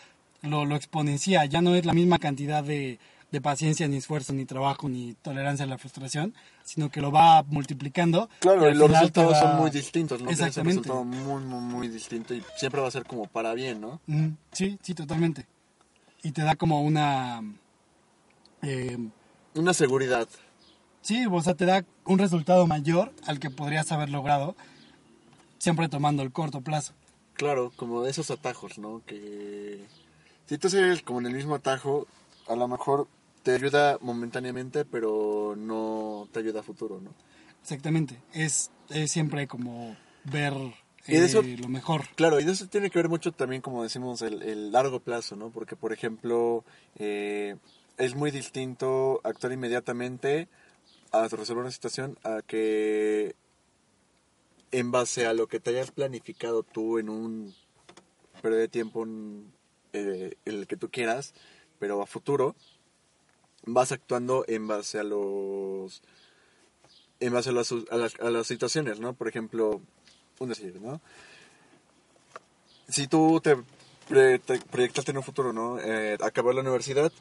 lo, 0.41 0.65
lo 0.65 0.75
exponencia, 0.75 1.45
ya 1.45 1.61
no 1.61 1.75
es 1.75 1.85
la 1.85 1.93
misma 1.93 2.19
cantidad 2.19 2.63
de, 2.63 2.99
de 3.31 3.41
paciencia, 3.41 3.87
ni 3.87 3.97
esfuerzo, 3.97 4.31
ni 4.33 4.45
trabajo, 4.45 4.87
ni 4.87 5.13
tolerancia 5.15 5.65
a 5.65 5.67
la 5.67 5.77
frustración, 5.77 6.33
sino 6.63 6.89
que 6.89 7.01
lo 7.01 7.11
va 7.11 7.43
multiplicando. 7.43 8.29
Claro, 8.39 8.69
y 8.69 8.73
los 8.73 8.89
resultados 8.89 9.33
va- 9.33 9.39
son 9.41 9.55
muy 9.57 9.69
distintos, 9.69 10.19
¿no? 10.21 10.27
Tienes 10.27 10.39
un 10.39 10.47
Exactamente. 10.47 10.89
resultado 10.89 11.03
muy, 11.03 11.43
muy, 11.43 11.59
muy 11.59 11.87
distinto 11.89 12.33
y 12.33 12.41
siempre 12.55 12.79
va 12.81 12.87
a 12.87 12.91
ser 12.91 13.05
como 13.05 13.25
para 13.27 13.53
bien, 13.53 13.81
¿no? 13.81 13.99
Mm, 14.07 14.29
sí, 14.53 14.79
sí, 14.81 14.93
totalmente. 14.93 15.45
Y 16.23 16.31
te 16.31 16.41
da 16.43 16.55
como 16.55 16.81
una... 16.83 17.41
eh, 18.61 18.97
Una 19.55 19.73
seguridad. 19.73 20.27
Sí, 21.01 21.25
o 21.29 21.41
sea, 21.41 21.53
te 21.55 21.65
da 21.65 21.85
un 22.05 22.19
resultado 22.19 22.65
mayor 22.67 23.13
al 23.25 23.39
que 23.39 23.49
podrías 23.49 23.91
haber 23.91 24.09
logrado, 24.09 24.55
siempre 25.57 25.89
tomando 25.89 26.23
el 26.23 26.31
corto 26.31 26.61
plazo. 26.61 26.93
Claro, 27.33 27.71
como 27.75 28.01
de 28.03 28.11
esos 28.11 28.31
atajos, 28.31 28.77
¿no? 28.77 29.01
Que 29.05 29.85
si 30.47 30.57
tú 30.57 30.69
sigues 30.69 31.01
como 31.01 31.19
en 31.19 31.27
el 31.27 31.33
mismo 31.33 31.55
atajo, 31.55 32.07
a 32.47 32.55
lo 32.55 32.67
mejor 32.67 33.07
te 33.47 33.53
ayuda 33.53 33.97
momentáneamente, 34.01 34.83
pero 34.83 35.55
no 35.57 36.27
te 36.33 36.39
ayuda 36.39 36.59
a 36.59 36.63
futuro, 36.63 36.99
¿no? 36.99 37.13
Exactamente, 37.61 38.21
es, 38.33 38.71
es 38.89 39.09
siempre 39.09 39.47
como 39.47 39.95
ver 40.25 40.51
Y 41.07 41.13
de 41.13 41.21
eh, 41.21 41.25
eso- 41.27 41.43
lo 41.61 41.69
mejor. 41.69 42.01
Claro, 42.17 42.41
y 42.41 42.43
de 42.43 42.51
eso 42.51 42.67
tiene 42.67 42.89
que 42.89 42.99
ver 42.99 43.07
mucho 43.07 43.31
también, 43.31 43.61
como 43.61 43.83
decimos, 43.83 44.21
el, 44.21 44.41
el 44.43 44.73
largo 44.73 44.99
plazo, 44.99 45.37
¿no? 45.37 45.49
Porque, 45.49 45.77
por 45.77 45.93
ejemplo, 45.93 46.65
eh, 46.99 47.55
es 47.97 48.15
muy 48.15 48.31
distinto 48.31 49.21
actuar 49.23 49.53
inmediatamente 49.53 50.49
a 51.13 51.29
resolver 51.29 51.61
una 51.61 51.71
situación 51.71 52.17
a 52.25 52.41
que 52.45 53.33
en 54.71 54.91
base 54.91 55.25
a 55.25 55.33
lo 55.33 55.47
que 55.47 55.61
te 55.61 55.69
hayas 55.69 55.91
planificado 55.91 56.63
tú 56.63 56.99
en 56.99 57.07
un 57.07 57.55
periodo 58.41 58.59
de 58.59 58.67
tiempo 58.67 59.03
en, 59.05 59.53
eh, 59.93 60.33
el 60.43 60.67
que 60.67 60.75
tú 60.75 60.89
quieras, 60.89 61.33
pero 61.79 62.01
a 62.01 62.05
futuro, 62.05 62.53
vas 63.67 63.91
actuando 63.91 64.43
en 64.47 64.67
base 64.67 64.99
a 64.99 65.03
los 65.03 66.01
en 67.19 67.33
base 67.33 67.49
a 67.49 67.53
las, 67.53 67.71
a 67.71 67.97
las, 67.97 68.19
a 68.19 68.29
las 68.29 68.47
situaciones, 68.47 68.99
¿no? 68.99 69.13
Por 69.13 69.27
ejemplo, 69.27 69.81
un 70.39 70.49
decir, 70.49 70.79
¿no? 70.81 71.01
Si 72.87 73.07
tú 73.07 73.39
te, 73.41 73.57
pre- 74.07 74.39
te 74.39 74.59
proyectaste 74.59 75.11
en 75.11 75.17
un 75.17 75.23
futuro, 75.23 75.51
¿no? 75.53 75.79
Eh, 75.79 76.17
acabar 76.21 76.55
la 76.55 76.61
universidad 76.61 77.11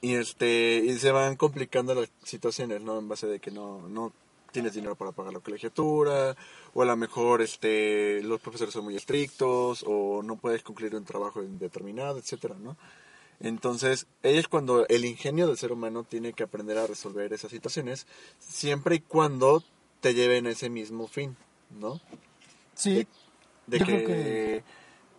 y 0.00 0.14
este 0.14 0.82
y 0.84 0.94
se 0.98 1.10
van 1.10 1.36
complicando 1.36 1.94
las 1.94 2.10
situaciones, 2.22 2.80
¿no? 2.82 2.98
En 2.98 3.08
base 3.08 3.26
de 3.26 3.40
que 3.40 3.50
no, 3.50 3.88
no 3.88 4.12
tienes 4.52 4.72
dinero 4.72 4.94
para 4.94 5.12
pagar 5.12 5.32
la 5.34 5.40
colegiatura 5.40 6.36
o 6.72 6.82
a 6.82 6.86
lo 6.86 6.96
mejor 6.96 7.42
este 7.42 8.22
los 8.22 8.40
profesores 8.40 8.72
son 8.72 8.84
muy 8.84 8.96
estrictos 8.96 9.84
o 9.86 10.22
no 10.22 10.36
puedes 10.36 10.62
concluir 10.62 10.94
un 10.94 11.04
trabajo 11.04 11.42
indeterminado, 11.42 12.18
etcétera, 12.18 12.54
¿no? 12.58 12.76
Entonces, 13.40 14.06
es 14.22 14.48
cuando 14.48 14.86
el 14.88 15.04
ingenio 15.04 15.46
del 15.46 15.56
ser 15.56 15.72
humano 15.72 16.04
tiene 16.04 16.32
que 16.32 16.42
aprender 16.42 16.76
a 16.78 16.86
resolver 16.86 17.32
esas 17.32 17.50
situaciones, 17.50 18.06
siempre 18.38 18.96
y 18.96 19.00
cuando 19.00 19.62
te 20.00 20.14
lleven 20.14 20.46
a 20.46 20.50
ese 20.50 20.70
mismo 20.70 21.06
fin, 21.06 21.36
¿no? 21.70 22.00
Sí, 22.74 23.06
De 23.66 23.78
que, 23.80 24.64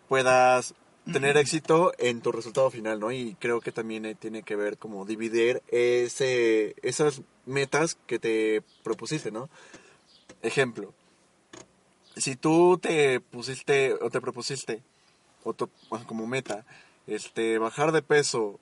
puedas 0.07 0.73
tener 1.11 1.37
éxito 1.37 1.93
en 1.97 2.21
tu 2.21 2.31
resultado 2.31 2.69
final, 2.69 2.99
¿no? 2.99 3.11
Y 3.11 3.35
creo 3.39 3.61
que 3.61 3.71
también 3.71 4.05
eh, 4.05 4.15
tiene 4.15 4.43
que 4.43 4.55
ver 4.55 4.77
como 4.77 5.05
dividir 5.05 5.61
ese, 5.67 6.75
esas 6.81 7.21
metas 7.45 7.97
que 8.05 8.19
te 8.19 8.63
propusiste, 8.83 9.31
¿no? 9.31 9.49
Ejemplo, 10.41 10.93
si 12.15 12.35
tú 12.35 12.77
te 12.81 13.19
pusiste 13.21 13.93
o 13.93 14.09
te 14.09 14.21
propusiste 14.21 14.83
o 15.43 15.55
bueno, 15.89 16.05
como 16.05 16.27
meta 16.27 16.65
este 17.09 17.57
bajar 17.57 17.91
de 17.91 18.01
peso 18.01 18.59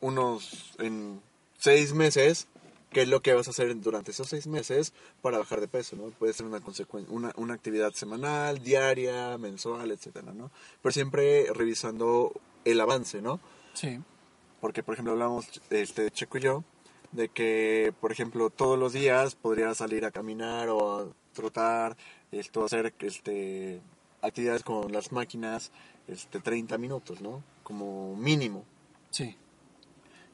unos 0.00 0.74
en 0.78 1.20
seis 1.58 1.92
meses 1.92 2.48
qué 2.90 3.02
es 3.02 3.08
lo 3.08 3.20
que 3.20 3.34
vas 3.34 3.48
a 3.48 3.50
hacer 3.50 3.78
durante 3.80 4.12
esos 4.12 4.28
seis 4.28 4.46
meses 4.46 4.92
para 5.20 5.38
bajar 5.38 5.60
de 5.60 5.68
peso 5.68 5.96
no 5.96 6.04
puede 6.10 6.32
ser 6.32 6.46
una 6.46 6.60
una, 7.08 7.32
una 7.36 7.54
actividad 7.54 7.92
semanal 7.92 8.62
diaria 8.62 9.36
mensual 9.38 9.90
etcétera 9.90 10.32
no 10.32 10.50
pero 10.82 10.92
siempre 10.92 11.46
revisando 11.52 12.32
el 12.64 12.80
avance 12.80 13.20
no 13.20 13.40
sí, 13.74 14.00
porque 14.60 14.82
por 14.82 14.94
ejemplo 14.94 15.12
hablamos 15.12 15.46
este 15.70 16.10
Checo 16.10 16.38
y 16.38 16.42
yo 16.42 16.64
de 17.12 17.28
que 17.28 17.92
por 18.00 18.12
ejemplo 18.12 18.50
todos 18.50 18.78
los 18.78 18.92
días 18.92 19.34
podría 19.34 19.74
salir 19.74 20.04
a 20.04 20.10
caminar 20.10 20.68
o 20.68 21.00
a 21.00 21.06
trotar 21.32 21.96
esto 22.32 22.64
hacer 22.64 22.94
este 23.00 23.80
actividades 24.20 24.62
con 24.62 24.92
las 24.92 25.12
máquinas 25.12 25.70
este 26.06 26.40
30 26.40 26.78
minutos 26.78 27.20
no 27.20 27.42
como 27.68 28.16
mínimo 28.16 28.64
sí, 29.10 29.36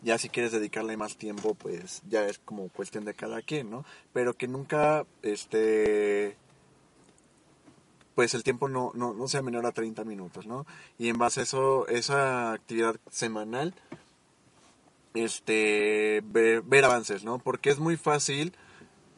ya 0.03 0.19
si 0.19 0.29
quieres 0.29 0.53
dedicarle 0.53 0.97
más 0.97 1.17
tiempo 1.17 1.55
pues 1.55 2.01
ya 2.09 2.25
es 2.29 2.39
como 2.39 2.69
cuestión 2.69 3.05
de 3.05 3.15
cada 3.15 3.43
quien 3.43 3.71
no 3.71 3.85
pero 4.13 4.35
que 4.35 4.47
nunca 4.47 5.05
este 5.23 6.37
pues 8.15 8.33
el 8.35 8.45
tiempo 8.45 8.69
no, 8.69 8.93
no, 8.95 9.13
no 9.13 9.27
sea 9.27 9.43
menor 9.43 9.67
a 9.67 9.73
30 9.73 10.05
minutos, 10.05 10.47
¿no? 10.47 10.67
Y 10.99 11.09
en 11.09 11.19
base 11.19 11.41
a 11.41 11.43
eso, 11.43 11.89
esa 11.89 12.53
actividad 12.53 12.95
semanal, 13.11 13.75
este, 15.15 16.23
ver, 16.25 16.63
ver 16.63 16.85
avances, 16.85 17.25
¿no? 17.25 17.41
Porque 17.41 17.71
es 17.71 17.81
muy 17.81 17.97
fácil 17.97 18.53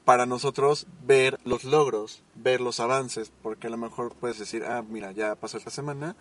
para 0.06 0.24
nosotros 0.24 0.86
ver 1.04 1.38
los 1.44 1.64
logros, 1.64 2.22
ver 2.36 2.60
los 2.60 2.80
avances, 2.80 3.32
porque 3.42 3.66
a 3.66 3.70
lo 3.70 3.76
mejor 3.76 4.14
puedes 4.14 4.38
decir, 4.38 4.64
ah, 4.64 4.82
mira, 4.88 5.10
ya 5.12 5.34
pasó 5.34 5.58
esta 5.58 5.70
semana, 5.70 6.14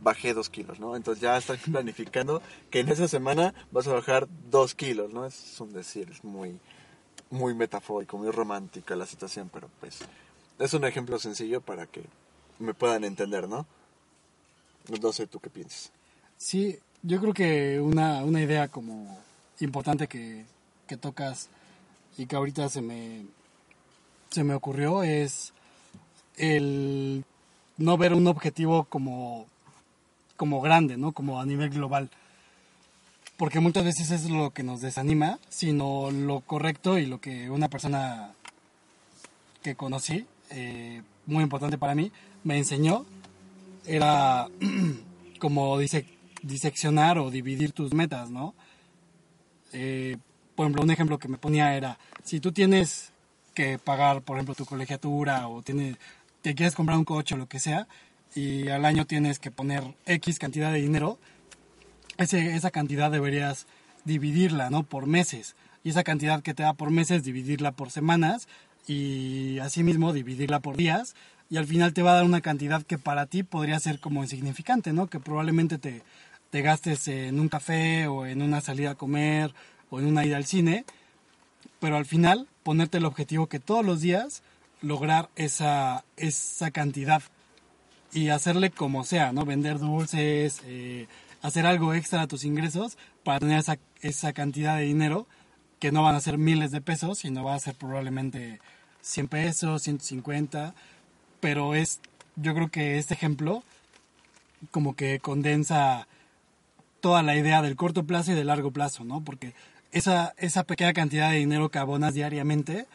bajé 0.00 0.34
dos 0.34 0.50
kilos, 0.50 0.80
¿no? 0.80 0.96
Entonces 0.96 1.22
ya 1.22 1.36
estás 1.36 1.58
planificando 1.70 2.42
que 2.70 2.80
en 2.80 2.88
esa 2.88 3.08
semana 3.08 3.54
vas 3.70 3.86
a 3.86 3.92
bajar 3.92 4.28
dos 4.50 4.74
kilos, 4.74 5.12
¿no? 5.12 5.26
Es 5.26 5.60
un 5.60 5.72
decir, 5.72 6.08
es 6.10 6.24
muy, 6.24 6.58
muy 7.30 7.54
metafórico, 7.54 8.18
muy 8.18 8.30
romántica 8.30 8.96
la 8.96 9.06
situación, 9.06 9.50
pero 9.52 9.68
pues 9.80 10.00
es 10.58 10.74
un 10.74 10.84
ejemplo 10.84 11.18
sencillo 11.18 11.60
para 11.60 11.86
que 11.86 12.04
me 12.58 12.74
puedan 12.74 13.04
entender, 13.04 13.48
¿no? 13.48 13.66
No 15.00 15.12
sé 15.12 15.26
tú 15.26 15.40
qué 15.40 15.50
piensas. 15.50 15.90
sí, 16.36 16.78
yo 17.02 17.20
creo 17.20 17.34
que 17.34 17.80
una, 17.80 18.24
una 18.24 18.40
idea 18.40 18.68
como 18.68 19.18
importante 19.60 20.08
que, 20.08 20.46
que 20.86 20.96
tocas 20.96 21.48
y 22.16 22.26
que 22.26 22.36
ahorita 22.36 22.68
se 22.70 22.80
me, 22.80 23.26
se 24.30 24.42
me 24.42 24.54
ocurrió 24.54 25.02
es 25.02 25.52
el 26.36 27.24
no 27.76 27.96
ver 27.96 28.14
un 28.14 28.26
objetivo 28.26 28.84
como, 28.84 29.46
como 30.36 30.60
grande, 30.60 30.96
¿no? 30.96 31.12
Como 31.12 31.40
a 31.40 31.46
nivel 31.46 31.70
global. 31.70 32.10
Porque 33.36 33.60
muchas 33.60 33.84
veces 33.84 34.10
es 34.10 34.30
lo 34.30 34.50
que 34.50 34.62
nos 34.62 34.80
desanima, 34.80 35.38
sino 35.48 36.10
lo 36.10 36.40
correcto 36.40 36.98
y 36.98 37.06
lo 37.06 37.20
que 37.20 37.50
una 37.50 37.68
persona 37.68 38.32
que 39.62 39.74
conocí, 39.74 40.26
eh, 40.50 41.02
muy 41.26 41.42
importante 41.42 41.78
para 41.78 41.94
mí, 41.94 42.12
me 42.44 42.58
enseñó, 42.58 43.04
era 43.86 44.48
como 45.40 45.78
dice, 45.78 46.06
diseccionar 46.42 47.18
o 47.18 47.30
dividir 47.30 47.72
tus 47.72 47.92
metas, 47.92 48.30
¿no? 48.30 48.54
Eh, 49.72 50.16
por 50.54 50.66
ejemplo, 50.66 50.82
un 50.82 50.90
ejemplo 50.90 51.18
que 51.18 51.28
me 51.28 51.38
ponía 51.38 51.74
era, 51.76 51.98
si 52.22 52.38
tú 52.38 52.52
tienes 52.52 53.10
que 53.54 53.78
pagar, 53.78 54.22
por 54.22 54.36
ejemplo, 54.36 54.54
tu 54.54 54.66
colegiatura 54.66 55.48
o 55.48 55.62
tiene, 55.62 55.96
te 56.42 56.54
quieres 56.54 56.74
comprar 56.74 56.98
un 56.98 57.04
coche 57.04 57.34
o 57.34 57.38
lo 57.38 57.48
que 57.48 57.58
sea 57.58 57.88
y 58.34 58.68
al 58.68 58.84
año 58.84 59.06
tienes 59.06 59.38
que 59.38 59.50
poner 59.50 59.94
X 60.06 60.38
cantidad 60.38 60.72
de 60.72 60.80
dinero, 60.80 61.18
ese, 62.18 62.54
esa 62.54 62.70
cantidad 62.70 63.10
deberías 63.10 63.66
dividirla, 64.04 64.70
¿no? 64.70 64.82
Por 64.82 65.06
meses. 65.06 65.56
Y 65.82 65.90
esa 65.90 66.04
cantidad 66.04 66.42
que 66.42 66.54
te 66.54 66.62
da 66.62 66.74
por 66.74 66.90
meses, 66.90 67.24
dividirla 67.24 67.72
por 67.72 67.90
semanas 67.90 68.48
y 68.86 69.58
asimismo 69.58 70.12
dividirla 70.12 70.60
por 70.60 70.76
días. 70.76 71.14
Y 71.50 71.56
al 71.56 71.66
final 71.66 71.92
te 71.92 72.02
va 72.02 72.12
a 72.12 72.14
dar 72.14 72.24
una 72.24 72.40
cantidad 72.40 72.82
que 72.82 72.98
para 72.98 73.26
ti 73.26 73.42
podría 73.42 73.78
ser 73.78 74.00
como 74.00 74.22
insignificante, 74.22 74.92
¿no? 74.92 75.08
Que 75.08 75.20
probablemente 75.20 75.78
te, 75.78 76.02
te 76.50 76.62
gastes 76.62 77.06
en 77.08 77.38
un 77.38 77.48
café 77.48 78.06
o 78.06 78.26
en 78.26 78.42
una 78.42 78.60
salida 78.60 78.92
a 78.92 78.94
comer 78.94 79.52
o 79.90 80.00
en 80.00 80.06
una 80.06 80.24
ida 80.24 80.36
al 80.36 80.46
cine. 80.46 80.84
Pero 81.80 81.96
al 81.96 82.06
final 82.06 82.48
ponerte 82.62 82.98
el 82.98 83.04
objetivo 83.04 83.48
que 83.48 83.60
todos 83.60 83.84
los 83.84 84.00
días 84.00 84.42
lograr 84.80 85.28
esa, 85.36 86.04
esa 86.16 86.70
cantidad 86.70 87.22
y 88.14 88.28
hacerle 88.30 88.70
como 88.70 89.04
sea, 89.04 89.32
¿no? 89.32 89.44
Vender 89.44 89.78
dulces, 89.78 90.62
eh, 90.64 91.08
hacer 91.42 91.66
algo 91.66 91.92
extra 91.92 92.22
a 92.22 92.26
tus 92.26 92.44
ingresos 92.44 92.96
para 93.24 93.40
tener 93.40 93.58
esa, 93.58 93.78
esa 94.00 94.32
cantidad 94.32 94.78
de 94.78 94.84
dinero 94.84 95.26
que 95.80 95.92
no 95.92 96.02
van 96.02 96.14
a 96.14 96.20
ser 96.20 96.38
miles 96.38 96.70
de 96.70 96.80
pesos, 96.80 97.18
sino 97.18 97.44
va 97.44 97.54
a 97.54 97.58
ser 97.58 97.74
probablemente 97.74 98.60
100 99.02 99.28
pesos, 99.28 99.82
150, 99.82 100.74
pero 101.40 101.74
es, 101.74 102.00
yo 102.36 102.54
creo 102.54 102.70
que 102.70 102.98
este 102.98 103.14
ejemplo 103.14 103.62
como 104.70 104.96
que 104.96 105.18
condensa 105.18 106.06
toda 107.00 107.22
la 107.22 107.36
idea 107.36 107.60
del 107.60 107.76
corto 107.76 108.04
plazo 108.04 108.32
y 108.32 108.34
del 108.34 108.46
largo 108.46 108.70
plazo, 108.70 109.04
¿no? 109.04 109.22
Porque 109.22 109.52
esa, 109.92 110.34
esa 110.38 110.64
pequeña 110.64 110.94
cantidad 110.94 111.30
de 111.30 111.36
dinero 111.36 111.68
que 111.68 111.78
abonas 111.78 112.14
diariamente, 112.14 112.86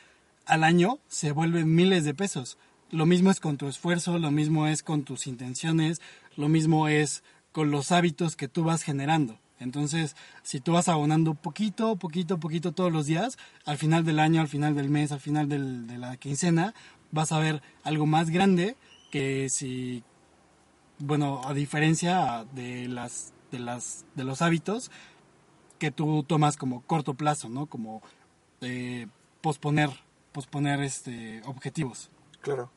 al 0.45 0.63
año 0.63 0.97
se 1.09 1.31
vuelven 1.31 1.75
miles 1.75 2.05
de 2.05 2.15
pesos. 2.15 2.57
Lo 2.91 3.05
mismo 3.05 3.29
es 3.29 3.39
con 3.39 3.57
tu 3.57 3.67
esfuerzo, 3.67 4.17
lo 4.17 4.31
mismo 4.31 4.67
es 4.67 4.81
con 4.83 5.03
tus 5.03 5.27
intenciones, 5.27 6.01
lo 6.35 6.49
mismo 6.49 6.87
es 6.87 7.23
con 7.51 7.71
los 7.71 7.91
hábitos 7.91 8.35
que 8.35 8.47
tú 8.47 8.63
vas 8.63 8.83
generando. 8.83 9.39
Entonces, 9.59 10.15
si 10.41 10.59
tú 10.59 10.73
vas 10.73 10.87
abonando 10.87 11.33
poquito, 11.33 11.97
poquito, 11.97 12.39
poquito 12.39 12.71
todos 12.71 12.91
los 12.91 13.05
días, 13.05 13.37
al 13.65 13.77
final 13.77 14.05
del 14.05 14.19
año, 14.19 14.41
al 14.41 14.47
final 14.47 14.73
del 14.73 14.89
mes, 14.89 15.11
al 15.11 15.19
final 15.19 15.49
del, 15.49 15.85
de 15.85 15.97
la 15.97 16.17
quincena, 16.17 16.73
vas 17.11 17.31
a 17.31 17.39
ver 17.39 17.61
algo 17.83 18.05
más 18.05 18.29
grande 18.29 18.77
que 19.11 19.49
si, 19.49 20.03
bueno, 20.99 21.41
a 21.45 21.53
diferencia 21.53 22.45
de 22.53 22.87
las, 22.87 23.33
de 23.51 23.59
las, 23.59 24.05
de 24.15 24.23
los 24.23 24.41
hábitos 24.41 24.91
que 25.77 25.91
tú 25.91 26.23
tomas 26.23 26.57
como 26.57 26.81
corto 26.81 27.13
plazo, 27.13 27.49
¿no? 27.49 27.65
Como 27.65 28.01
eh, 28.61 29.07
posponer, 29.41 29.89
posponer 30.31 30.81
este 30.81 31.41
objetivos. 31.45 32.09
Claro. 32.41 32.71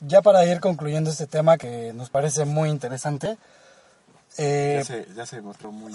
Ya 0.00 0.22
para 0.22 0.44
ir 0.44 0.60
concluyendo 0.60 1.10
este 1.10 1.26
tema 1.26 1.56
que 1.56 1.92
nos 1.92 2.10
parece 2.10 2.44
muy 2.44 2.68
interesante, 2.68 3.38
eh, 4.38 4.76
ya, 4.78 4.84
se, 4.84 5.06
ya 5.14 5.26
se 5.26 5.40
mostró 5.40 5.70
muy, 5.70 5.92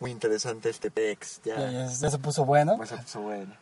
muy 0.00 0.10
interesante 0.10 0.70
este 0.70 0.90
text. 0.90 1.44
Ya, 1.44 1.70
ya, 1.70 1.86
ya 1.86 2.10
se 2.10 2.18
puso 2.18 2.44
bueno. 2.44 2.78
ya 2.78 2.86
se 2.86 2.96
puso 2.96 3.20
bueno. 3.20 3.54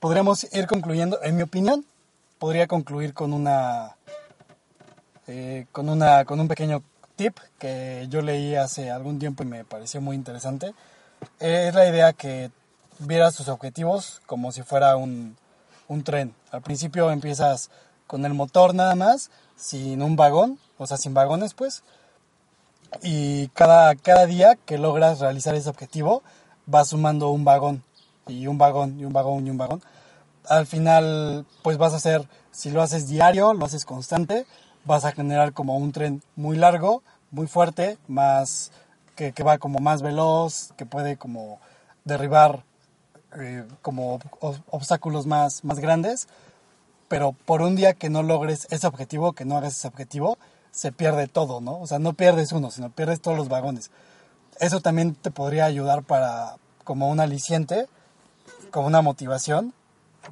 Podríamos 0.00 0.44
ir 0.52 0.66
concluyendo, 0.66 1.22
en 1.22 1.36
mi 1.36 1.42
opinión, 1.42 1.84
podría 2.38 2.66
concluir 2.66 3.14
con 3.14 3.32
una, 3.32 3.96
eh, 5.26 5.66
con 5.72 5.88
una, 5.88 6.24
con 6.24 6.40
un 6.40 6.48
pequeño 6.48 6.82
tip 7.16 7.38
que 7.58 8.06
yo 8.10 8.20
leí 8.22 8.56
hace 8.56 8.90
algún 8.90 9.18
tiempo 9.18 9.44
y 9.44 9.46
me 9.46 9.64
pareció 9.64 10.00
muy 10.00 10.16
interesante. 10.16 10.74
Es 11.38 11.74
la 11.74 11.88
idea 11.88 12.12
que 12.12 12.50
vieras 12.98 13.36
tus 13.36 13.48
objetivos 13.48 14.20
como 14.26 14.52
si 14.52 14.62
fuera 14.62 14.96
un, 14.96 15.36
un 15.88 16.04
tren. 16.04 16.34
Al 16.50 16.62
principio 16.62 17.10
empiezas 17.10 17.70
con 18.06 18.24
el 18.24 18.34
motor 18.34 18.74
nada 18.74 18.94
más, 18.94 19.30
sin 19.56 20.02
un 20.02 20.16
vagón, 20.16 20.58
o 20.78 20.86
sea, 20.86 20.96
sin 20.96 21.14
vagones 21.14 21.54
pues. 21.54 21.82
Y 23.02 23.48
cada, 23.48 23.94
cada 23.96 24.26
día 24.26 24.56
que 24.66 24.78
logras 24.78 25.20
realizar 25.20 25.54
ese 25.54 25.68
objetivo, 25.68 26.22
vas 26.66 26.88
sumando 26.88 27.30
un 27.30 27.44
vagón, 27.44 27.82
y 28.26 28.46
un 28.46 28.58
vagón, 28.58 28.98
y 28.98 29.04
un 29.04 29.12
vagón, 29.12 29.46
y 29.46 29.50
un 29.50 29.58
vagón. 29.58 29.82
Al 30.48 30.66
final, 30.66 31.46
pues 31.62 31.78
vas 31.78 31.92
a 31.92 31.96
hacer, 31.96 32.28
si 32.52 32.70
lo 32.70 32.82
haces 32.82 33.08
diario, 33.08 33.54
lo 33.54 33.64
haces 33.64 33.84
constante, 33.84 34.46
vas 34.84 35.04
a 35.04 35.12
generar 35.12 35.52
como 35.52 35.76
un 35.76 35.92
tren 35.92 36.22
muy 36.36 36.56
largo, 36.56 37.02
muy 37.30 37.46
fuerte, 37.46 37.98
más 38.06 38.70
que, 39.16 39.32
que 39.32 39.42
va 39.42 39.58
como 39.58 39.80
más 39.80 40.02
veloz, 40.02 40.72
que 40.76 40.86
puede 40.86 41.16
como 41.16 41.58
derribar 42.04 42.62
eh, 43.40 43.64
como 43.82 44.20
obstáculos 44.70 45.26
más, 45.26 45.64
más 45.64 45.80
grandes 45.80 46.28
pero 47.08 47.32
por 47.32 47.62
un 47.62 47.76
día 47.76 47.94
que 47.94 48.10
no 48.10 48.22
logres 48.22 48.66
ese 48.70 48.86
objetivo, 48.86 49.32
que 49.32 49.44
no 49.44 49.56
hagas 49.56 49.76
ese 49.76 49.88
objetivo, 49.88 50.38
se 50.70 50.92
pierde 50.92 51.28
todo, 51.28 51.60
¿no? 51.60 51.80
O 51.80 51.86
sea, 51.86 51.98
no 51.98 52.14
pierdes 52.14 52.52
uno, 52.52 52.70
sino 52.70 52.90
pierdes 52.90 53.20
todos 53.20 53.36
los 53.36 53.48
vagones. 53.48 53.90
Eso 54.60 54.80
también 54.80 55.14
te 55.14 55.30
podría 55.30 55.66
ayudar 55.66 56.02
para, 56.02 56.56
como 56.82 57.08
un 57.08 57.20
aliciente, 57.20 57.86
como 58.70 58.86
una 58.86 59.02
motivación, 59.02 59.72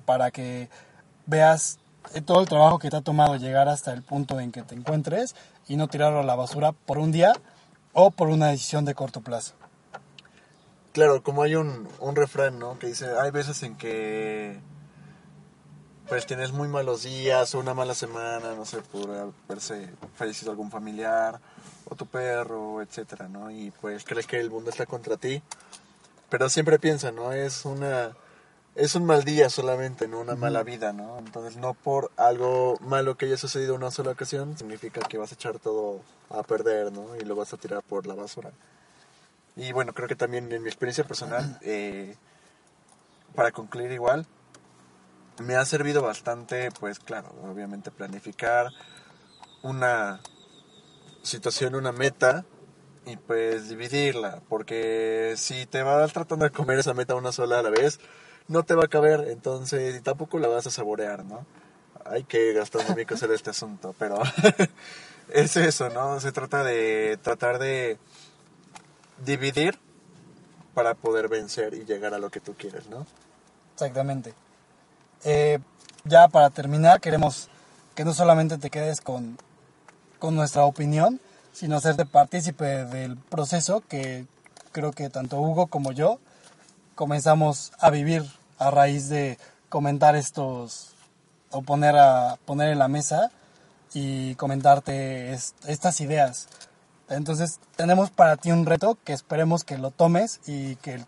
para 0.04 0.30
que 0.30 0.68
veas 1.26 1.78
todo 2.24 2.40
el 2.40 2.48
trabajo 2.48 2.78
que 2.78 2.90
te 2.90 2.96
ha 2.96 3.02
tomado 3.02 3.36
llegar 3.36 3.68
hasta 3.68 3.92
el 3.92 4.02
punto 4.02 4.40
en 4.40 4.52
que 4.52 4.62
te 4.62 4.74
encuentres 4.74 5.34
y 5.68 5.76
no 5.76 5.88
tirarlo 5.88 6.20
a 6.20 6.24
la 6.24 6.34
basura 6.34 6.72
por 6.72 6.98
un 6.98 7.12
día 7.12 7.32
o 7.92 8.10
por 8.10 8.28
una 8.28 8.48
decisión 8.48 8.84
de 8.84 8.94
corto 8.94 9.20
plazo. 9.20 9.54
Claro, 10.92 11.22
como 11.22 11.42
hay 11.42 11.54
un, 11.54 11.88
un 12.00 12.16
refrán, 12.16 12.58
¿no? 12.58 12.78
Que 12.78 12.88
dice, 12.88 13.06
hay 13.18 13.30
veces 13.30 13.62
en 13.62 13.76
que 13.76 14.60
pues 16.12 16.26
tienes 16.26 16.52
muy 16.52 16.68
malos 16.68 17.04
días 17.04 17.54
o 17.54 17.58
una 17.58 17.72
mala 17.72 17.94
semana, 17.94 18.54
no 18.54 18.66
sé, 18.66 18.82
por 18.82 19.08
haberse 19.48 19.88
fallecido 20.14 20.50
algún 20.50 20.70
familiar 20.70 21.40
o 21.88 21.94
tu 21.94 22.04
perro, 22.04 22.82
etcétera, 22.82 23.28
¿no? 23.28 23.50
Y 23.50 23.70
pues 23.80 24.04
crees 24.04 24.26
que 24.26 24.38
el 24.38 24.50
mundo 24.50 24.68
está 24.68 24.84
contra 24.84 25.16
ti, 25.16 25.42
pero 26.28 26.50
siempre 26.50 26.78
piensa, 26.78 27.12
¿no? 27.12 27.32
Es 27.32 27.64
una 27.64 28.14
es 28.74 28.94
un 28.94 29.06
mal 29.06 29.24
día 29.24 29.48
solamente, 29.48 30.06
no 30.06 30.20
una 30.20 30.34
mala 30.34 30.62
vida, 30.62 30.92
¿no? 30.92 31.18
Entonces 31.18 31.56
no 31.56 31.72
por 31.72 32.10
algo 32.18 32.76
malo 32.82 33.16
que 33.16 33.24
haya 33.24 33.38
sucedido 33.38 33.74
una 33.74 33.90
sola 33.90 34.10
ocasión 34.10 34.58
significa 34.58 35.00
que 35.00 35.16
vas 35.16 35.32
a 35.32 35.34
echar 35.34 35.60
todo 35.60 36.02
a 36.28 36.42
perder, 36.42 36.92
¿no? 36.92 37.16
Y 37.16 37.20
lo 37.20 37.36
vas 37.36 37.54
a 37.54 37.56
tirar 37.56 37.82
por 37.82 38.06
la 38.06 38.12
basura. 38.12 38.50
Y 39.56 39.72
bueno, 39.72 39.94
creo 39.94 40.08
que 40.08 40.16
también 40.16 40.52
en 40.52 40.62
mi 40.62 40.68
experiencia 40.68 41.04
personal, 41.04 41.58
eh, 41.62 42.16
para 43.34 43.50
concluir 43.50 43.92
igual, 43.92 44.26
me 45.40 45.56
ha 45.56 45.64
servido 45.64 46.02
bastante, 46.02 46.70
pues 46.78 46.98
claro, 46.98 47.34
obviamente 47.42 47.90
planificar 47.90 48.68
una 49.62 50.20
situación, 51.22 51.74
una 51.74 51.92
meta 51.92 52.44
y 53.06 53.16
pues 53.16 53.68
dividirla, 53.68 54.42
porque 54.48 55.34
si 55.36 55.66
te 55.66 55.82
vas 55.82 56.12
tratando 56.12 56.44
de 56.44 56.50
comer 56.50 56.78
esa 56.78 56.94
meta 56.94 57.14
una 57.14 57.32
sola 57.32 57.58
a 57.58 57.62
la 57.62 57.70
vez, 57.70 57.98
no 58.48 58.62
te 58.64 58.74
va 58.74 58.84
a 58.84 58.88
caber, 58.88 59.28
entonces 59.28 59.96
y 59.96 60.00
tampoco 60.00 60.38
la 60.38 60.48
vas 60.48 60.66
a 60.66 60.70
saborear, 60.70 61.24
¿no? 61.24 61.46
Hay 62.04 62.24
que 62.24 62.52
gastronómico 62.52 63.16
ser 63.16 63.30
este 63.30 63.50
asunto, 63.50 63.94
pero 63.98 64.18
es 65.28 65.56
eso, 65.56 65.88
¿no? 65.90 66.20
Se 66.20 66.32
trata 66.32 66.62
de 66.64 67.18
tratar 67.22 67.58
de 67.58 67.98
dividir 69.24 69.78
para 70.74 70.94
poder 70.94 71.28
vencer 71.28 71.74
y 71.74 71.84
llegar 71.84 72.14
a 72.14 72.18
lo 72.18 72.30
que 72.30 72.40
tú 72.40 72.54
quieres, 72.54 72.88
¿no? 72.88 73.06
Exactamente. 73.74 74.34
Eh, 75.24 75.58
ya 76.04 76.28
para 76.28 76.50
terminar, 76.50 77.00
queremos 77.00 77.48
que 77.94 78.04
no 78.04 78.12
solamente 78.12 78.58
te 78.58 78.70
quedes 78.70 79.00
con, 79.00 79.38
con 80.18 80.34
nuestra 80.34 80.64
opinión, 80.64 81.20
sino 81.52 81.76
hacerte 81.76 82.06
partícipe 82.06 82.84
del 82.86 83.16
proceso 83.16 83.82
que 83.88 84.26
creo 84.72 84.92
que 84.92 85.10
tanto 85.10 85.40
Hugo 85.40 85.66
como 85.66 85.92
yo 85.92 86.18
comenzamos 86.94 87.72
a 87.78 87.90
vivir 87.90 88.24
a 88.58 88.70
raíz 88.70 89.08
de 89.08 89.38
comentar 89.68 90.16
estos 90.16 90.94
o 91.50 91.62
poner 91.62 91.96
a 91.96 92.38
poner 92.44 92.70
en 92.70 92.78
la 92.78 92.88
mesa 92.88 93.30
y 93.94 94.34
comentarte 94.36 95.32
estas 95.32 96.00
ideas. 96.00 96.48
Entonces 97.08 97.60
tenemos 97.76 98.10
para 98.10 98.36
ti 98.36 98.50
un 98.50 98.64
reto 98.64 98.96
que 99.04 99.12
esperemos 99.12 99.64
que 99.64 99.78
lo 99.78 99.90
tomes 99.90 100.40
y 100.46 100.76
que, 100.76 101.04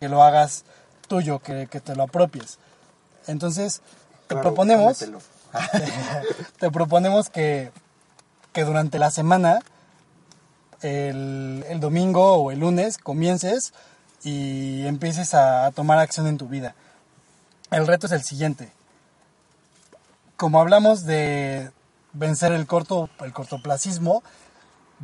que 0.00 0.08
lo 0.08 0.22
hagas 0.22 0.64
tuyo, 1.06 1.38
que, 1.38 1.68
que 1.68 1.80
te 1.80 1.94
lo 1.94 2.02
apropies. 2.02 2.58
Entonces, 3.26 3.82
te 4.28 4.36
proponemos, 4.36 5.04
te 6.58 6.70
proponemos 6.70 7.30
que, 7.30 7.70
que 8.52 8.64
durante 8.64 8.98
la 8.98 9.10
semana, 9.10 9.60
el, 10.82 11.64
el, 11.68 11.80
domingo 11.80 12.34
o 12.34 12.50
el 12.50 12.60
lunes, 12.60 12.98
comiences 12.98 13.72
y 14.22 14.86
empieces 14.86 15.34
a, 15.34 15.66
a, 15.66 15.70
tomar 15.72 15.98
acción 15.98 16.26
en 16.26 16.38
tu 16.38 16.48
vida. 16.48 16.74
El 17.70 17.86
reto 17.86 18.06
es 18.06 18.12
el 18.12 18.22
siguiente. 18.22 18.72
Como 20.36 20.60
hablamos 20.60 21.04
de 21.04 21.70
vencer 22.12 22.52
el, 22.52 22.66
corto, 22.66 23.08
el 23.20 23.32
cortoplacismo, 23.32 24.22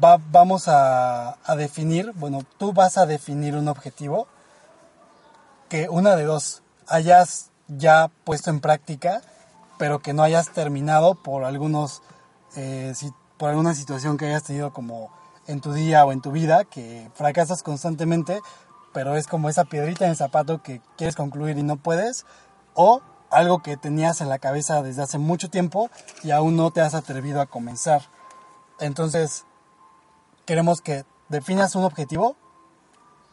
va, 0.02 0.18
vamos 0.30 0.68
a, 0.68 1.38
a 1.44 1.56
definir, 1.56 2.12
bueno, 2.14 2.44
tú 2.58 2.72
vas 2.72 2.98
a 2.98 3.06
definir 3.06 3.56
un 3.56 3.68
objetivo 3.68 4.26
que 5.68 5.88
una 5.88 6.16
de 6.16 6.24
dos 6.24 6.62
hayas 6.86 7.51
ya 7.76 8.10
puesto 8.24 8.50
en 8.50 8.60
práctica, 8.60 9.22
pero 9.78 10.00
que 10.00 10.12
no 10.12 10.22
hayas 10.22 10.50
terminado 10.50 11.14
por 11.14 11.44
algunos, 11.44 12.02
eh, 12.56 12.94
por 13.36 13.50
alguna 13.50 13.74
situación 13.74 14.16
que 14.16 14.26
hayas 14.26 14.44
tenido 14.44 14.72
como 14.72 15.10
en 15.46 15.60
tu 15.60 15.72
día 15.72 16.04
o 16.04 16.12
en 16.12 16.20
tu 16.20 16.30
vida, 16.30 16.64
que 16.64 17.10
fracasas 17.14 17.62
constantemente, 17.62 18.40
pero 18.92 19.16
es 19.16 19.26
como 19.26 19.48
esa 19.48 19.64
piedrita 19.64 20.04
en 20.04 20.12
el 20.12 20.16
zapato 20.16 20.62
que 20.62 20.80
quieres 20.96 21.16
concluir 21.16 21.58
y 21.58 21.62
no 21.62 21.76
puedes, 21.76 22.26
o 22.74 23.00
algo 23.30 23.62
que 23.62 23.76
tenías 23.76 24.20
en 24.20 24.28
la 24.28 24.38
cabeza 24.38 24.82
desde 24.82 25.02
hace 25.02 25.18
mucho 25.18 25.48
tiempo 25.48 25.90
y 26.22 26.30
aún 26.30 26.56
no 26.56 26.70
te 26.70 26.82
has 26.82 26.94
atrevido 26.94 27.40
a 27.40 27.46
comenzar. 27.46 28.02
Entonces, 28.78 29.44
queremos 30.44 30.82
que 30.82 31.04
definas 31.28 31.74
un 31.74 31.84
objetivo. 31.84 32.36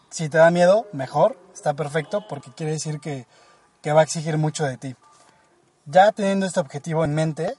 Si 0.09 0.29
te 0.29 0.37
da 0.37 0.49
miedo, 0.51 0.87
mejor, 0.93 1.37
está 1.53 1.73
perfecto, 1.73 2.25
porque 2.27 2.51
quiere 2.51 2.71
decir 2.71 2.99
que, 2.99 3.27
que 3.81 3.91
va 3.91 4.01
a 4.01 4.03
exigir 4.03 4.37
mucho 4.37 4.65
de 4.65 4.77
ti. 4.77 4.95
Ya 5.85 6.11
teniendo 6.11 6.45
este 6.45 6.59
objetivo 6.59 7.03
en 7.03 7.15
mente, 7.15 7.55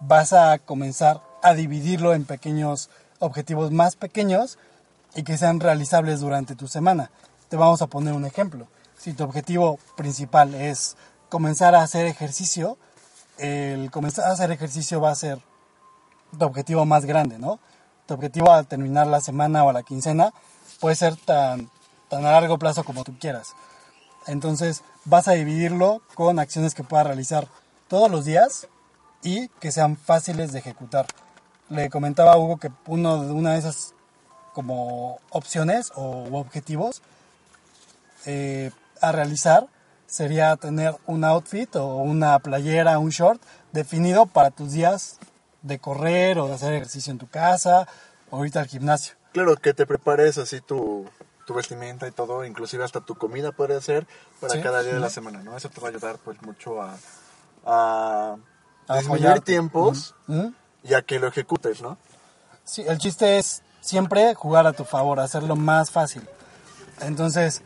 vas 0.00 0.32
a 0.32 0.58
comenzar 0.58 1.22
a 1.42 1.54
dividirlo 1.54 2.14
en 2.14 2.24
pequeños 2.24 2.90
objetivos 3.20 3.70
más 3.70 3.96
pequeños 3.96 4.58
y 5.14 5.22
que 5.22 5.38
sean 5.38 5.60
realizables 5.60 6.20
durante 6.20 6.54
tu 6.54 6.68
semana. 6.68 7.10
Te 7.48 7.56
vamos 7.56 7.82
a 7.82 7.86
poner 7.86 8.14
un 8.14 8.24
ejemplo. 8.24 8.68
Si 8.96 9.12
tu 9.12 9.24
objetivo 9.24 9.78
principal 9.96 10.54
es 10.54 10.96
comenzar 11.28 11.74
a 11.74 11.82
hacer 11.82 12.06
ejercicio, 12.06 12.78
el 13.38 13.90
comenzar 13.90 14.26
a 14.26 14.32
hacer 14.32 14.50
ejercicio 14.50 15.00
va 15.00 15.10
a 15.10 15.14
ser 15.14 15.40
tu 16.38 16.44
objetivo 16.44 16.84
más 16.84 17.04
grande, 17.04 17.38
¿no? 17.38 17.58
Tu 18.06 18.14
objetivo 18.14 18.52
al 18.52 18.66
terminar 18.66 19.06
la 19.06 19.20
semana 19.20 19.64
o 19.64 19.72
la 19.72 19.82
quincena 19.82 20.32
puede 20.80 20.96
ser 20.96 21.16
tan, 21.16 21.70
tan 22.08 22.24
a 22.24 22.32
largo 22.32 22.58
plazo 22.58 22.84
como 22.84 23.04
tú 23.04 23.16
quieras. 23.18 23.54
Entonces 24.26 24.82
vas 25.08 25.26
a 25.28 25.32
dividirlo 25.32 26.02
con 26.14 26.38
acciones 26.38 26.74
que 26.74 26.84
puedas 26.84 27.06
realizar 27.06 27.48
todos 27.88 28.10
los 28.10 28.24
días 28.24 28.68
y 29.22 29.48
que 29.60 29.72
sean 29.72 29.96
fáciles 29.96 30.52
de 30.52 30.58
ejecutar. 30.58 31.06
Le 31.70 31.88
comentaba 31.90 32.32
a 32.32 32.38
Hugo 32.38 32.58
que 32.58 32.70
uno 32.86 33.16
una 33.20 33.52
de 33.52 33.58
esas 33.58 33.94
como 34.52 35.20
opciones 35.30 35.92
o 35.94 36.26
objetivos 36.38 37.02
eh, 38.26 38.70
a 39.00 39.12
realizar 39.12 39.66
sería 40.06 40.56
tener 40.56 40.96
un 41.06 41.24
outfit 41.24 41.74
o 41.76 41.96
una 41.96 42.38
playera, 42.38 42.98
un 42.98 43.10
short 43.10 43.40
definido 43.72 44.26
para 44.26 44.50
tus 44.50 44.72
días 44.72 45.18
de 45.62 45.78
correr 45.78 46.38
o 46.38 46.48
de 46.48 46.54
hacer 46.54 46.74
ejercicio 46.74 47.12
en 47.12 47.18
tu 47.18 47.28
casa 47.28 47.86
o 48.30 48.44
irte 48.44 48.58
al 48.58 48.66
gimnasio. 48.66 49.14
Claro, 49.32 49.56
que 49.56 49.74
te 49.74 49.86
prepares 49.86 50.38
así 50.38 50.60
tu, 50.60 51.06
tu 51.48 51.54
vestimenta 51.54 52.06
y 52.06 52.10
todo, 52.10 52.44
inclusive 52.44 52.84
hasta 52.84 53.00
tu 53.00 53.14
comida 53.14 53.52
puede 53.52 53.80
ser 53.80 54.06
para 54.38 54.52
Sí, 54.52 54.60
cada 54.60 54.82
día 54.82 54.92
de 54.92 55.00
la 55.00 55.08
semana, 55.08 55.42
¿no? 55.42 55.56
Eso 55.56 55.70
te 55.70 55.80
va 55.80 55.88
a 55.88 55.90
ayudar 55.90 56.18
pues 56.22 56.40
mucho 56.42 56.82
a, 56.82 56.94
a 57.64 58.36
A 58.86 58.96
disminuir 58.98 59.26
apoyarte. 59.28 59.52
tiempos 59.52 60.14
y 60.84 60.92
a 60.92 61.00
que 61.00 61.18
lo 61.18 61.26
ejecutes, 61.26 61.80
¿no? 61.80 61.96
Sí, 62.64 62.84
el 62.86 62.98
chiste 62.98 63.38
es 63.38 63.62
siempre 63.80 64.34
jugar 64.34 64.66
a 64.66 64.74
tu 64.74 64.84
favor, 64.84 65.20
hacerlo 65.20 65.56
más 65.56 65.90
fácil. 65.90 66.22
Entonces, 67.00 67.62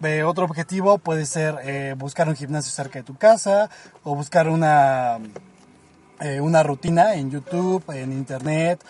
eh, 0.00 0.22
otro 0.22 0.44
objetivo 0.44 0.98
puede 0.98 1.26
ser 1.26 1.58
eh, 1.64 1.94
buscar 1.98 2.28
un 2.28 2.36
gimnasio 2.36 2.70
cerca 2.70 3.00
de 3.00 3.02
tu 3.02 3.16
casa 3.16 3.68
o 4.04 4.14
buscar 4.14 4.48
una, 4.48 5.18
eh, 6.20 6.40
una 6.40 6.62
rutina 6.62 7.14
en 7.14 7.32
YouTube, 7.32 7.82
en 7.92 8.12
Internet, 8.12 8.84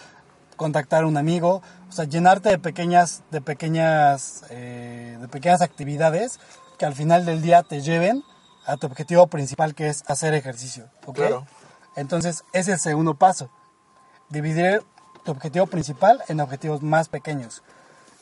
contactar 0.57 1.05
a 1.05 1.07
un 1.07 1.17
amigo, 1.17 1.63
o 1.89 1.93
sea, 1.93 2.05
llenarte 2.05 2.49
de 2.49 2.59
pequeñas, 2.59 3.23
de 3.31 3.41
pequeñas, 3.41 4.45
eh, 4.51 5.17
de 5.21 5.29
pequeñas 5.29 5.63
actividades 5.63 6.39
que 6.79 6.87
al 6.87 6.95
final 6.95 7.25
del 7.27 7.43
día 7.43 7.63
te 7.63 7.81
lleven 7.81 8.23
a 8.67 8.77
tu 8.77 8.87
objetivo 8.87 9.27
principal 9.27 9.75
que 9.75 9.89
es 9.89 10.05
hacer 10.09 10.35
ejercicio. 10.35 10.87
¿ok? 11.07 11.17
Claro. 11.17 11.47
Entonces, 11.97 12.45
ese 12.53 12.73
es 12.73 12.79
el 12.79 12.81
segundo 12.81 13.15
paso 13.15 13.51
dividir 14.31 14.83
tu 15.25 15.33
objetivo 15.33 15.67
principal 15.67 16.23
en 16.29 16.41
objetivos 16.41 16.83
más 16.83 17.09
pequeños. 17.09 17.63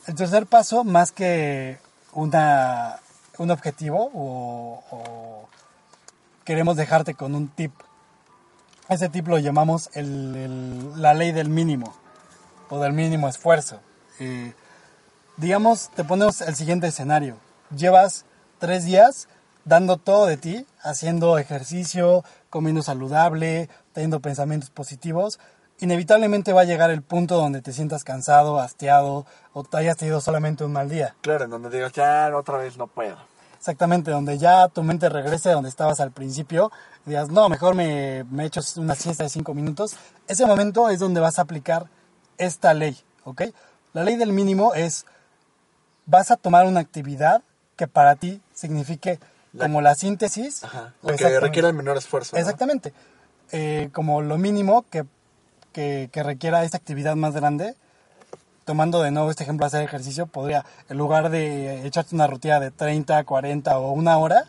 El 0.07 0.15
tercer 0.15 0.45
paso, 0.45 0.83
más 0.83 1.11
que 1.11 1.79
una, 2.13 2.99
un 3.37 3.51
objetivo 3.51 4.11
o, 4.13 4.83
o 4.91 5.49
queremos 6.45 6.75
dejarte 6.75 7.13
con 7.15 7.35
un 7.35 7.47
tip, 7.47 7.71
ese 8.89 9.09
tip 9.09 9.27
lo 9.27 9.37
llamamos 9.39 9.89
el- 9.93 10.35
el- 10.35 11.01
la 11.01 11.13
ley 11.13 11.31
del 11.31 11.49
mínimo 11.49 11.93
o 12.69 12.79
del 12.79 12.93
mínimo 12.93 13.27
esfuerzo. 13.27 13.79
Eh, 14.19 14.53
digamos, 15.37 15.89
te 15.95 16.03
ponemos 16.03 16.41
el 16.41 16.55
siguiente 16.55 16.87
escenario. 16.87 17.37
Llevas 17.75 18.25
tres 18.59 18.85
días 18.85 19.27
dando 19.65 19.97
todo 19.97 20.25
de 20.25 20.37
ti, 20.37 20.65
haciendo 20.81 21.37
ejercicio, 21.37 22.23
comiendo 22.49 22.83
saludable, 22.83 23.69
teniendo 23.93 24.19
pensamientos 24.19 24.69
positivos. 24.69 25.39
Inevitablemente 25.79 26.53
va 26.53 26.61
a 26.61 26.65
llegar 26.65 26.91
el 26.91 27.01
punto 27.01 27.37
donde 27.37 27.61
te 27.61 27.73
sientas 27.73 28.03
cansado, 28.03 28.59
hastiado 28.59 29.25
o 29.53 29.63
te 29.63 29.77
hayas 29.77 29.97
tenido 29.97 30.21
solamente 30.21 30.63
un 30.63 30.71
mal 30.71 30.89
día. 30.89 31.15
Claro, 31.21 31.45
en 31.45 31.51
donde 31.51 31.69
digas, 31.69 31.93
ya 31.93 32.31
otra 32.35 32.57
vez 32.57 32.77
no 32.77 32.87
puedo. 32.87 33.17
Exactamente, 33.57 34.11
donde 34.11 34.37
ya 34.37 34.67
tu 34.67 34.83
mente 34.83 35.07
regrese 35.07 35.51
donde 35.51 35.69
estabas 35.69 36.01
al 36.01 36.11
principio, 36.11 36.69
y 37.05 37.11
digas, 37.11 37.29
no, 37.29 37.47
mejor 37.47 37.75
me, 37.75 38.25
me 38.25 38.45
echo 38.45 38.59
una 38.75 38.93
siesta 38.93 39.23
de 39.23 39.29
cinco 39.29 39.53
minutos. 39.53 39.95
Ese 40.27 40.45
momento 40.45 40.89
es 40.89 40.99
donde 40.99 41.21
vas 41.21 41.39
a 41.39 41.43
aplicar 41.43 41.87
esta 42.37 42.73
ley, 42.73 42.97
¿ok? 43.25 43.43
La 43.93 44.03
ley 44.03 44.15
del 44.15 44.31
mínimo 44.33 44.73
es, 44.73 45.05
vas 46.05 46.31
a 46.31 46.35
tomar 46.37 46.65
una 46.65 46.79
actividad 46.79 47.41
que 47.75 47.87
para 47.87 48.15
ti 48.15 48.41
signifique 48.53 49.19
La- 49.53 49.65
como 49.65 49.81
la 49.81 49.95
síntesis. 49.95 50.63
Ajá. 50.63 50.93
Lo 51.01 51.15
que 51.15 51.39
requiera 51.39 51.67
el 51.67 51.73
menor 51.73 51.97
esfuerzo. 51.97 52.35
¿no? 52.35 52.39
Exactamente. 52.39 52.93
Eh, 53.51 53.89
como 53.93 54.21
lo 54.21 54.37
mínimo 54.37 54.85
que, 54.89 55.05
que, 55.71 56.09
que 56.11 56.23
requiera 56.23 56.63
esta 56.63 56.77
actividad 56.77 57.15
más 57.15 57.33
grande, 57.33 57.75
tomando 58.65 59.01
de 59.03 59.11
nuevo 59.11 59.29
este 59.29 59.43
ejemplo, 59.43 59.65
hacer 59.65 59.83
ejercicio, 59.83 60.25
podría, 60.25 60.65
en 60.89 60.97
lugar 60.97 61.29
de 61.29 61.85
echarte 61.85 62.15
una 62.15 62.27
rutina 62.27 62.59
de 62.59 62.71
30, 62.71 63.23
40 63.25 63.77
o 63.77 63.91
una 63.91 64.17
hora, 64.17 64.45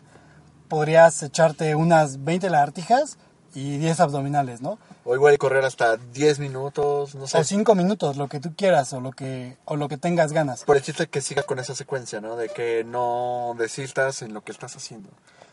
podrías 0.69 1.21
echarte 1.21 1.75
unas 1.75 2.23
20 2.23 2.49
lagartijas 2.49 3.17
y 3.53 3.77
10 3.77 3.99
abdominales, 3.99 4.61
¿no? 4.61 4.79
O 5.07 5.13
igual 5.15 5.37
correr 5.37 5.63
hasta 5.63 5.97
10 5.97 6.39
minutos, 6.39 7.13
no 7.13 7.27
sé. 7.27 7.37
O 7.37 7.43
5 7.43 7.75
minutos, 7.75 8.17
lo 8.17 8.27
que 8.27 8.39
tú 8.39 8.55
quieras 8.55 8.91
o 8.93 8.99
lo 8.99 9.11
que, 9.11 9.55
o 9.65 9.75
lo 9.75 9.87
que 9.87 9.97
tengas 9.97 10.33
ganas. 10.33 10.63
Por 10.63 10.77
el 10.77 10.81
chiste 10.83 11.07
que 11.07 11.21
siga 11.21 11.43
con 11.43 11.59
esa 11.59 11.75
secuencia, 11.75 12.21
¿no? 12.21 12.35
De 12.35 12.49
que 12.49 12.83
no 12.83 13.55
desistas 13.57 14.23
en 14.23 14.33
lo 14.33 14.41
que 14.41 14.51
estás 14.51 14.75
haciendo. 14.75 15.09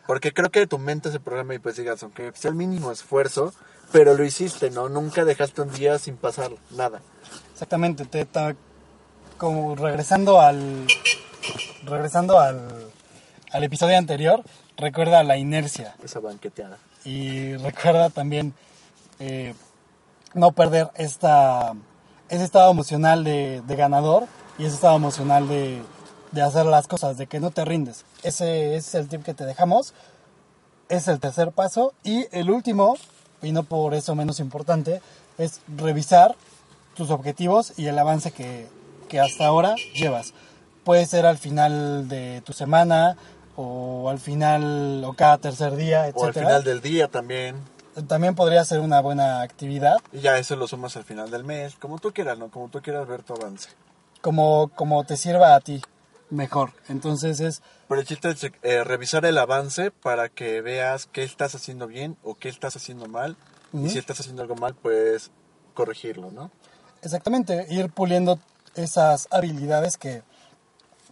Porque 0.07 0.33
creo 0.33 0.51
que 0.51 0.67
tu 0.67 0.79
mente 0.79 1.13
se 1.13 1.21
programa 1.21 1.55
y 1.55 1.59
pues 1.59 1.77
digas, 1.77 2.03
aunque 2.03 2.33
sea 2.35 2.49
el 2.49 2.57
mínimo 2.57 2.91
esfuerzo, 2.91 3.53
pero 3.93 4.15
lo 4.15 4.25
hiciste, 4.25 4.71
¿no? 4.71 4.89
Nunca 4.89 5.25
dejaste 5.25 5.61
un 5.61 5.71
día 5.73 5.99
sin 5.99 6.17
pasar 6.17 6.51
nada. 6.71 7.03
Exactamente, 7.53 8.07
te 8.07 8.23
está 8.23 8.57
como 9.37 9.77
regresando 9.77 10.41
al 10.41 10.87
regresando 11.85 12.39
al, 12.39 12.91
al 13.51 13.65
episodio 13.65 13.99
anterior, 13.99 14.43
recuerda 14.77 15.23
la 15.25 15.37
inercia 15.37 15.95
Esa 16.03 16.21
banqueteada. 16.21 16.79
y 17.05 17.57
recuerda 17.57 18.09
también 18.11 18.55
eh, 19.25 19.55
no 20.35 20.51
perder 20.51 20.91
esta 20.97 21.75
ese 22.29 22.45
estado 22.45 22.71
emocional 22.71 23.25
de, 23.25 23.63
de 23.67 23.77
ganador 23.77 24.25
y 24.59 24.65
ese 24.65 24.75
estado 24.75 24.97
emocional 24.97 25.47
de, 25.49 25.83
de 26.33 26.43
hacer 26.43 26.67
las 26.67 26.89
cosas, 26.89 27.19
de 27.19 27.27
que 27.27 27.41
no 27.41 27.51
te 27.51 27.65
rindes. 27.65 28.05
Ese, 28.23 28.75
ese 28.75 28.89
es 28.89 28.95
el 28.95 29.09
tip 29.09 29.23
que 29.23 29.35
te 29.35 29.45
dejamos. 29.45 29.93
Es 30.89 31.09
el 31.09 31.21
tercer 31.21 31.53
paso. 31.53 31.93
Y 32.03 32.27
el 32.33 32.51
último, 32.51 32.97
y 33.43 33.53
no 33.53 33.65
por 33.65 33.95
eso 33.95 34.15
menos 34.15 34.41
importante, 34.41 35.03
es 35.37 35.61
revisar 35.77 36.35
tus 36.95 37.11
objetivos 37.11 37.75
y 37.77 37.87
el 37.87 37.99
avance 37.99 38.33
que, 38.33 38.67
que 39.11 39.21
hasta 39.21 39.47
ahora 39.47 39.75
llevas. 39.95 40.33
Puede 40.85 41.05
ser 41.05 41.27
al 41.27 41.37
final 41.37 42.09
de 42.09 42.43
tu 42.47 42.55
semana 42.55 43.17
o 43.57 44.09
al 44.09 44.19
final 44.19 45.05
o 45.05 45.13
cada 45.13 45.37
tercer 45.37 45.77
día, 45.77 46.09
etc. 46.09 46.17
O 46.17 46.25
al 46.25 46.35
final 46.35 46.65
del 46.65 46.81
día 46.81 47.09
también. 47.09 47.57
También 48.09 48.35
podría 48.35 48.65
ser 48.65 48.81
una 48.81 49.01
buena 49.01 49.43
actividad, 49.43 49.99
Y 50.13 50.21
ya 50.21 50.39
eso 50.39 50.57
lo 50.57 50.67
sumas 50.67 50.97
al 50.97 51.05
final 51.05 51.31
del 51.31 51.45
mes. 51.45 51.75
Como 51.77 51.99
tú 51.99 52.13
quieras, 52.13 52.39
¿no? 52.39 52.51
Como 52.51 52.69
tú 52.69 52.81
quieras 52.81 53.07
ver 53.07 53.23
tu 53.23 53.35
avance. 53.35 53.69
como, 54.21 54.69
como 54.75 55.05
te 55.05 55.17
sirva 55.17 55.55
a 55.55 55.61
ti 55.61 55.83
mejor. 56.31 56.73
Entonces 56.89 57.41
es 57.41 57.63
Pero 57.89 58.01
el 58.01 58.07
chiste 58.07 58.31
es 58.31 58.51
eh, 58.63 58.85
revisar 58.85 59.27
el 59.27 59.37
avance 59.37 59.91
para 59.91 60.29
que 60.29 60.63
veas 60.63 61.07
qué 61.07 61.23
estás 61.23 61.55
haciendo 61.55 61.87
bien 61.87 62.17
o 62.23 62.35
qué 62.37 62.49
estás 62.49 62.77
haciendo 62.77 63.07
mal. 63.07 63.37
Y 63.75 63.89
si 63.89 63.99
estás 63.99 64.21
haciendo 64.21 64.43
algo 64.43 64.55
mal, 64.55 64.75
pues 64.75 65.31
corregirlo, 65.75 66.31
¿no? 66.31 66.51
exactamente 67.03 67.67
ir 67.69 67.91
puliendo 67.91 68.39
esas 68.75 69.29
habilidades 69.31 69.99
que, 69.99 70.23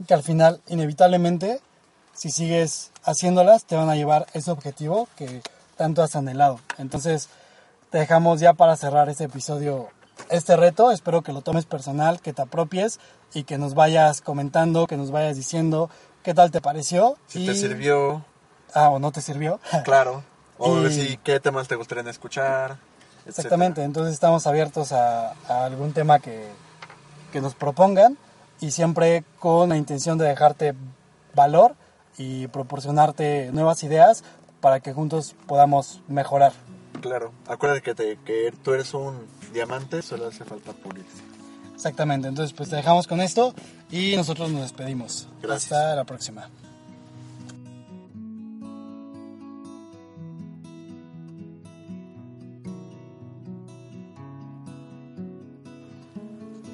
que 0.06 0.14
al 0.14 0.22
final 0.22 0.62
inevitablemente 0.68 1.60
si 2.14 2.30
sigues 2.30 2.90
haciéndolas 3.02 3.64
te 3.64 3.76
van 3.76 3.90
a 3.90 3.96
llevar 3.96 4.26
ese 4.32 4.50
objetivo 4.50 5.08
que 5.16 5.42
tanto 5.80 6.02
has 6.02 6.14
anhelado. 6.14 6.60
Entonces 6.76 7.30
te 7.88 7.96
dejamos 7.96 8.38
ya 8.38 8.52
para 8.52 8.76
cerrar 8.76 9.08
este 9.08 9.24
episodio 9.24 9.88
este 10.28 10.54
reto. 10.56 10.90
Espero 10.90 11.22
que 11.22 11.32
lo 11.32 11.40
tomes 11.40 11.64
personal, 11.64 12.20
que 12.20 12.34
te 12.34 12.42
apropies 12.42 13.00
y 13.32 13.44
que 13.44 13.56
nos 13.56 13.72
vayas 13.72 14.20
comentando, 14.20 14.86
que 14.86 14.98
nos 14.98 15.10
vayas 15.10 15.36
diciendo 15.36 15.88
qué 16.22 16.34
tal 16.34 16.50
te 16.50 16.60
pareció. 16.60 17.16
Si 17.28 17.44
y 17.44 17.46
te 17.46 17.54
sirvió, 17.54 18.22
Ah, 18.74 18.90
o 18.90 18.98
no 18.98 19.10
te 19.10 19.22
sirvió. 19.22 19.58
Claro. 19.84 20.22
O 20.58 20.82
Y- 20.86 20.92
si 20.92 21.16
qué 21.24 21.40
temas 21.40 21.66
te 21.66 21.76
gustaría 21.76 22.08
escuchar. 22.10 22.72
etcétera. 22.72 23.26
Exactamente, 23.26 23.82
entonces 23.82 24.12
estamos 24.12 24.46
abiertos 24.46 24.92
a, 24.92 25.30
a 25.48 25.64
algún 25.64 25.94
tema 25.94 26.18
que, 26.18 26.46
que 27.32 27.40
nos 27.40 27.54
propongan 27.54 28.18
y 28.60 28.70
siempre 28.72 29.24
con 29.38 29.70
la 29.70 29.78
intención 29.78 30.18
de 30.18 30.26
dejarte 30.26 30.74
valor 31.34 31.74
y 32.18 32.48
proporcionarte 32.48 33.50
nuevas 33.52 33.82
ideas 33.82 34.22
para 34.60 34.80
que 34.80 34.92
juntos 34.92 35.34
podamos 35.46 36.00
mejorar. 36.08 36.52
Claro. 37.00 37.32
Acuérdate 37.46 37.82
que, 37.82 37.94
te- 37.94 38.18
que 38.24 38.52
tú 38.62 38.72
eres 38.74 38.92
un 38.94 39.26
diamante, 39.52 40.02
solo 40.02 40.26
hace 40.28 40.44
falta 40.44 40.72
pulirse. 40.72 41.22
Exactamente, 41.74 42.28
entonces 42.28 42.52
pues 42.54 42.68
te 42.68 42.76
dejamos 42.76 43.06
con 43.06 43.20
esto 43.20 43.54
y 43.90 44.14
nosotros 44.16 44.50
nos 44.50 44.62
despedimos. 44.62 45.28
Gracias. 45.42 45.72
Hasta 45.72 45.94
la 45.96 46.04
próxima. 46.04 46.48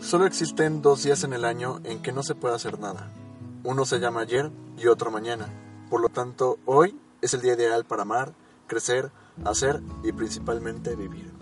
Solo 0.01 0.27
existen 0.27 0.83
dos 0.83 1.03
días 1.03 1.25
en 1.25 1.33
el 1.33 1.45
año 1.45 1.81
en 1.85 2.01
que 2.01 2.13
no 2.13 2.23
se 2.23 2.35
puede 2.35 2.55
hacer 2.55 2.79
nada. 2.79 3.11
Uno 3.65 3.85
se 3.85 3.99
llama 3.99 4.21
ayer 4.21 4.51
y 4.79 4.87
otro 4.87 5.11
mañana. 5.11 5.49
Por 5.91 6.01
lo 6.01 6.09
tanto, 6.09 6.59
hoy 6.65 6.97
es 7.21 7.35
el 7.35 7.43
día 7.43 7.55
ideal 7.55 7.85
para 7.85 8.03
amar, 8.03 8.35
crecer, 8.67 9.11
hacer 9.45 9.81
y 10.03 10.13
principalmente 10.13 10.97
vivir. 10.97 11.36